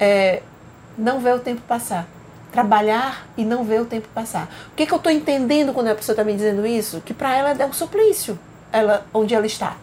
[0.00, 0.42] é,
[0.96, 2.06] não ver o tempo passar.
[2.50, 4.46] Trabalhar e não ver o tempo passar.
[4.72, 7.00] O que, que eu estou entendendo quando a pessoa está me dizendo isso?
[7.00, 8.38] Que para ela é um suplício,
[8.70, 9.76] ela, onde ela está.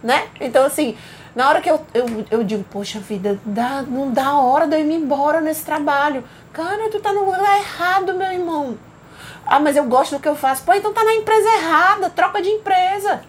[0.00, 0.28] Né?
[0.40, 0.96] Então, assim,
[1.34, 4.80] na hora que eu, eu, eu digo, poxa vida, dá, não dá hora de eu
[4.80, 6.24] ir embora nesse trabalho.
[6.52, 8.76] Cara, tu tá no lugar errado, meu irmão.
[9.46, 10.62] Ah, mas eu gosto do que eu faço.
[10.62, 13.22] Pô, então tá na empresa errada, troca de empresa.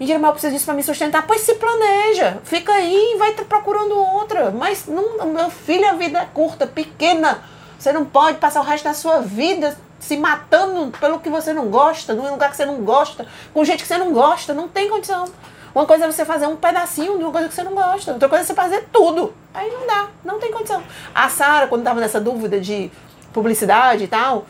[0.00, 1.26] Em geral, eu preciso disso para me sustentar.
[1.26, 4.50] Pois se planeja, fica aí e vai procurando outra.
[4.50, 7.42] Mas, não, meu filho, a vida é curta, pequena.
[7.78, 11.66] Você não pode passar o resto da sua vida se matando pelo que você não
[11.66, 14.52] gosta, num lugar que você não gosta, com gente que você não gosta.
[14.52, 15.26] Não tem condição.
[15.74, 18.12] Uma coisa é você fazer um pedacinho de uma coisa que você não gosta.
[18.12, 19.32] Outra coisa é você fazer tudo.
[19.54, 20.82] Aí não dá, não tem condição.
[21.14, 22.90] A Sara, quando estava nessa dúvida de
[23.32, 24.46] publicidade e tal,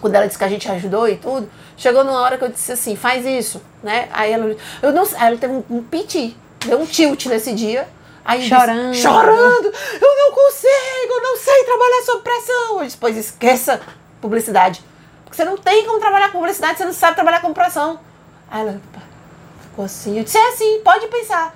[0.00, 2.72] quando ela disse que a gente ajudou e tudo, chegou numa hora que eu disse
[2.72, 4.08] assim, faz isso, né?
[4.12, 7.88] Aí ela, eu não, aí ela teve um, um piti, deu um tilt nesse dia.
[8.24, 8.92] Aí chorando.
[8.92, 9.66] Disse, chorando,
[10.00, 12.78] eu não consigo, eu não sei trabalhar sob pressão.
[12.78, 13.80] Eu disse, pois esqueça
[14.20, 14.82] publicidade
[15.34, 17.98] porque você não tem como trabalhar com publicidade, você não sabe trabalhar com pressão.
[18.48, 18.80] Aí ela
[19.74, 21.54] ficou assim, eu disse, é assim, pode pensar.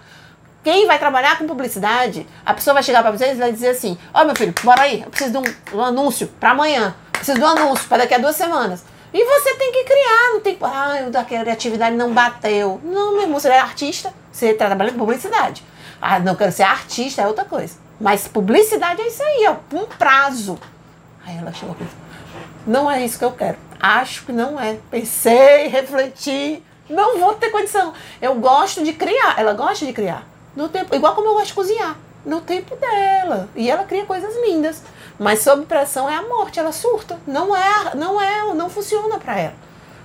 [0.65, 3.97] Quem vai trabalhar com publicidade, a pessoa vai chegar para vocês e vai dizer assim:
[4.13, 7.39] Ó, oh, meu filho, bora aí, eu preciso de um, um anúncio para amanhã, preciso
[7.39, 8.85] de um anúncio para daqui a duas semanas.
[9.15, 10.59] E você tem que criar, não tem.
[10.61, 12.81] Ah, da criatividade não bateu.
[12.85, 15.65] Não, meu irmão, você é artista, você trabalha com publicidade.
[16.03, 17.77] Ah, não quero ser artista, é outra coisa.
[17.99, 20.59] Mas publicidade é isso aí, ó, um prazo.
[21.25, 21.75] Aí ela chegou
[22.67, 23.57] não é isso que eu quero.
[23.81, 24.79] Acho que não é.
[24.91, 27.93] Pensei, refleti, não vou ter condição.
[28.21, 30.27] Eu gosto de criar, ela gosta de criar.
[30.57, 33.49] No tempo, igual como eu gosto de cozinhar, no tempo dela.
[33.55, 34.83] E ela cria coisas lindas.
[35.19, 37.19] Mas sob pressão é a morte, ela surta.
[37.27, 39.55] Não é, não é, não funciona para ela.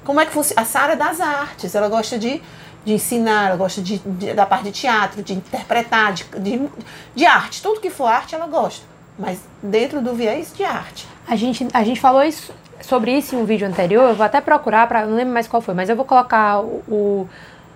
[0.03, 0.61] Como é que funciona?
[0.61, 2.41] A Sara é das artes, ela gosta de,
[2.83, 6.69] de ensinar, ela gosta de, de, da parte de teatro, de interpretar, de, de,
[7.15, 7.61] de arte.
[7.61, 8.85] Tudo que for arte, ela gosta.
[9.17, 11.07] Mas dentro do viés de arte.
[11.27, 14.41] A gente, a gente falou isso, sobre isso em um vídeo anterior, eu vou até
[14.41, 17.29] procurar, pra, não lembro mais qual foi, mas eu vou colocar o, o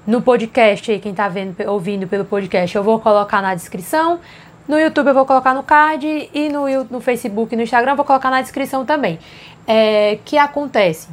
[0.06, 4.20] no podcast aí, quem está vendo, ouvindo pelo podcast, eu vou colocar na descrição.
[4.68, 7.96] No YouTube eu vou colocar no card e no, no Facebook e no Instagram eu
[7.96, 9.20] vou colocar na descrição também.
[9.66, 11.10] É, que acontece?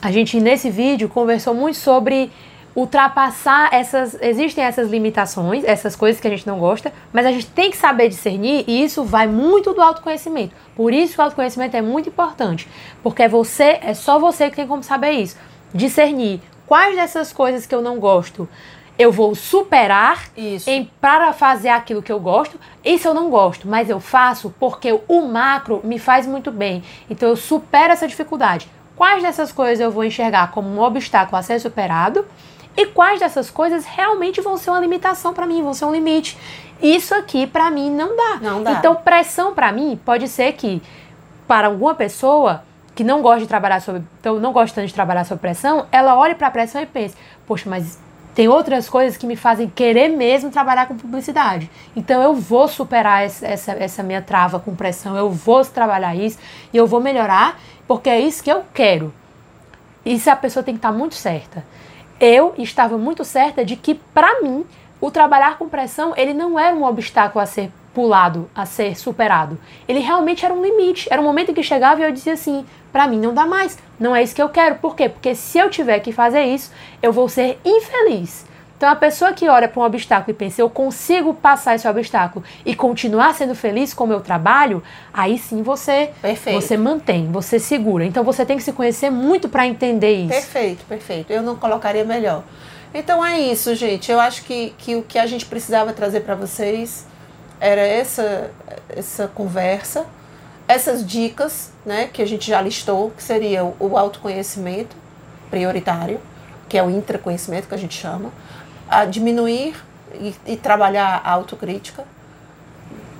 [0.00, 2.30] A gente nesse vídeo conversou muito sobre
[2.74, 4.16] ultrapassar essas.
[4.20, 7.76] Existem essas limitações, essas coisas que a gente não gosta, mas a gente tem que
[7.76, 10.54] saber discernir e isso vai muito do autoconhecimento.
[10.74, 12.68] Por isso o autoconhecimento é muito importante,
[13.02, 15.36] porque é você, é só você que tem como saber isso.
[15.72, 18.48] Discernir quais dessas coisas que eu não gosto
[19.00, 20.68] eu vou superar Isso.
[20.68, 22.60] em para fazer aquilo que eu gosto.
[22.84, 26.82] Isso eu não gosto, mas eu faço porque o macro me faz muito bem.
[27.08, 28.68] Então eu supero essa dificuldade.
[28.94, 32.26] Quais dessas coisas eu vou enxergar como um obstáculo a ser superado?
[32.76, 36.38] E quais dessas coisas realmente vão ser uma limitação para mim, vão ser um limite?
[36.80, 38.38] Isso aqui para mim não dá.
[38.40, 38.72] Não dá.
[38.72, 40.82] Então pressão para mim pode ser que
[41.46, 42.62] para alguma pessoa
[42.94, 46.16] que não gosta de trabalhar sob, então não gosta tanto de trabalhar sob pressão, ela
[46.16, 47.16] olha para a pressão e pensa:
[47.46, 47.98] "Poxa, mas
[48.34, 51.70] tem outras coisas que me fazem querer mesmo trabalhar com publicidade.
[51.94, 56.38] Então eu vou superar essa, essa, essa minha trava com pressão, eu vou trabalhar isso
[56.72, 59.12] e eu vou melhorar, porque é isso que eu quero.
[60.04, 61.64] Isso a pessoa tem que estar muito certa.
[62.20, 64.66] Eu estava muito certa de que, para mim,
[65.00, 69.58] o trabalhar com pressão ele não era um obstáculo a ser pulado, a ser superado.
[69.88, 71.08] Ele realmente era um limite.
[71.10, 73.78] Era um momento em que chegava e eu dizia assim: para mim não dá mais,
[73.98, 74.76] não é isso que eu quero.
[74.76, 75.08] Por quê?
[75.08, 76.70] Porque se eu tiver que fazer isso,
[77.02, 78.44] eu vou ser infeliz.
[78.80, 82.42] Então a pessoa que olha para um obstáculo e pensa, eu consigo passar esse obstáculo
[82.64, 86.58] e continuar sendo feliz com o meu trabalho, aí sim você perfeito.
[86.58, 88.06] você mantém, você segura.
[88.06, 90.30] Então você tem que se conhecer muito para entender isso.
[90.30, 91.30] Perfeito, perfeito.
[91.30, 92.42] Eu não colocaria melhor.
[92.94, 94.10] Então é isso, gente.
[94.10, 97.06] Eu acho que, que o que a gente precisava trazer para vocês
[97.60, 98.50] era essa,
[98.88, 100.06] essa conversa,
[100.66, 104.96] essas dicas né, que a gente já listou, que seria o, o autoconhecimento
[105.50, 106.18] prioritário,
[106.66, 108.32] que é o intraconhecimento que a gente chama,
[108.90, 109.76] a diminuir
[110.14, 112.04] e, e trabalhar a autocrítica,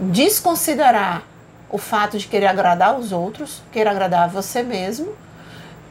[0.00, 1.22] desconsiderar
[1.70, 5.14] o fato de querer agradar os outros, querer agradar você mesmo,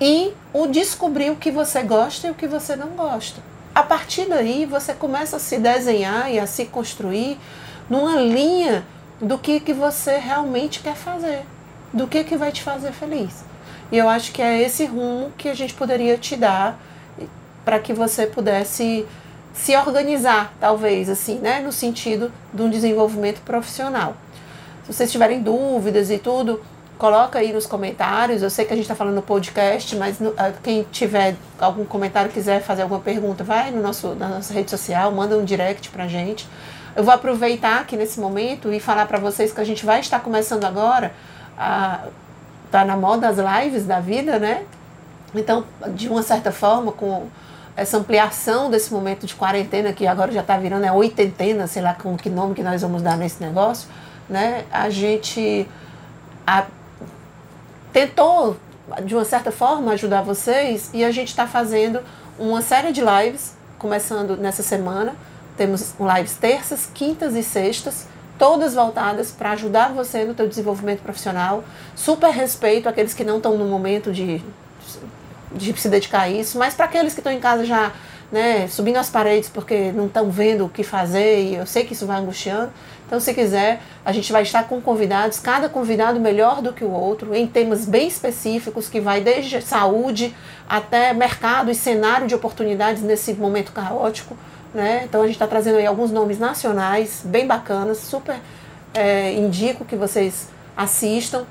[0.02, 3.42] e o descobrir o que você gosta e o que você não gosta.
[3.74, 7.38] A partir daí, você começa a se desenhar e a se construir
[7.90, 8.84] numa linha
[9.22, 11.46] do que, que você realmente quer fazer,
[11.94, 13.44] do que, que vai te fazer feliz.
[13.92, 16.80] E eu acho que é esse rumo que a gente poderia te dar
[17.64, 19.06] para que você pudesse
[19.54, 24.16] se organizar, talvez, assim, né, no sentido de um desenvolvimento profissional.
[24.86, 26.62] Se vocês tiverem dúvidas e tudo,
[26.98, 28.42] coloca aí nos comentários.
[28.42, 31.86] Eu sei que a gente está falando no podcast, mas no, ah, quem tiver algum
[31.86, 35.90] comentário, quiser fazer alguma pergunta, vai no nosso, na nossa rede social, manda um direct
[35.90, 36.48] para gente.
[36.96, 40.20] Eu vou aproveitar aqui nesse momento e falar para vocês que a gente vai estar
[40.20, 41.14] começando agora
[41.58, 42.06] a
[42.72, 44.64] tá na moda as lives da vida, né?
[45.34, 47.28] Então, de uma certa forma, com
[47.80, 51.94] essa ampliação desse momento de quarentena que agora já está virando é oitentena, sei lá
[51.94, 53.90] com que nome que nós vamos dar nesse negócio,
[54.30, 54.66] né?
[54.72, 55.68] A gente
[56.46, 56.66] a,
[57.94, 58.58] tentou
[59.04, 62.02] de uma certa forma ajudar vocês e a gente está fazendo
[62.38, 65.16] uma série de lives começando nessa semana
[65.60, 68.08] temos lives terças, quintas e sextas,
[68.38, 71.66] todas voltadas para ajudar você no teu desenvolvimento profissional.
[71.94, 74.42] Super respeito àqueles que não estão no momento de,
[75.54, 77.92] de se dedicar a isso, mas para aqueles que estão em casa já
[78.32, 81.94] né, subindo as paredes porque não estão vendo o que fazer e eu sei que
[81.94, 82.72] isso vai angustiando.
[83.08, 86.92] Então, se quiser, a gente vai estar com convidados, cada convidado melhor do que o
[86.92, 90.36] outro, em temas bem específicos, que vai desde saúde
[90.70, 94.38] até mercado e cenário de oportunidades nesse momento caótico.
[94.72, 95.02] Né?
[95.06, 98.36] Então a gente está trazendo aí alguns nomes nacionais bem bacanas, super
[98.94, 100.48] é, indico que vocês
[100.78, 101.46] assistam.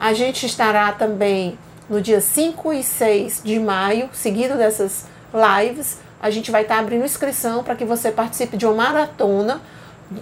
[0.00, 6.30] A gente estará também no dia 5 e 6 de maio, seguido dessas lives, a
[6.30, 9.60] gente vai estar abrindo inscrição para que você participe de uma maratona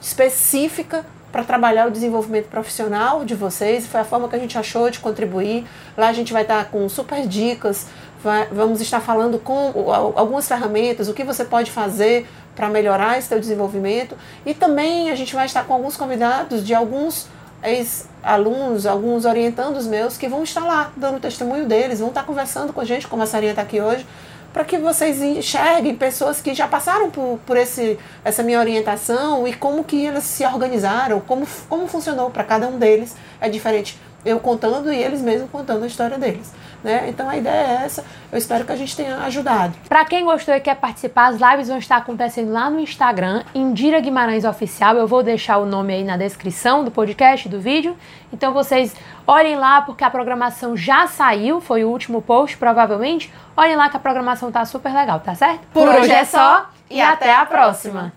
[0.00, 3.86] específica para trabalhar o desenvolvimento profissional de vocês.
[3.86, 5.66] Foi a forma que a gente achou de contribuir.
[5.96, 7.86] Lá a gente vai estar com super dicas,
[8.22, 13.28] vai, vamos estar falando com algumas ferramentas, o que você pode fazer para melhorar esse
[13.28, 14.16] seu desenvolvimento.
[14.44, 17.28] E também a gente vai estar com alguns convidados de alguns
[17.62, 22.80] ex-alunos, alguns orientandos meus que vão estar lá dando testemunho deles, vão estar conversando com
[22.80, 24.06] a gente, como a Sarinha está aqui hoje,
[24.52, 29.54] para que vocês enxerguem pessoas que já passaram por, por esse, essa minha orientação e
[29.54, 33.14] como que eles se organizaram, como, como funcionou para cada um deles.
[33.40, 36.52] É diferente eu contando e eles mesmos contando a história deles.
[36.82, 37.06] Né?
[37.08, 38.04] Então a ideia é essa.
[38.32, 39.74] Eu espero que a gente tenha ajudado.
[39.88, 44.00] Para quem gostou e quer participar, as lives vão estar acontecendo lá no Instagram, Indira
[44.00, 44.96] Guimarães Oficial.
[44.96, 47.96] Eu vou deixar o nome aí na descrição do podcast, do vídeo.
[48.32, 48.94] Então vocês
[49.26, 53.32] olhem lá porque a programação já saiu, foi o último post, provavelmente.
[53.56, 55.60] Olhem lá que a programação tá super legal, tá certo?
[55.72, 58.12] Por hoje é só e até a próxima.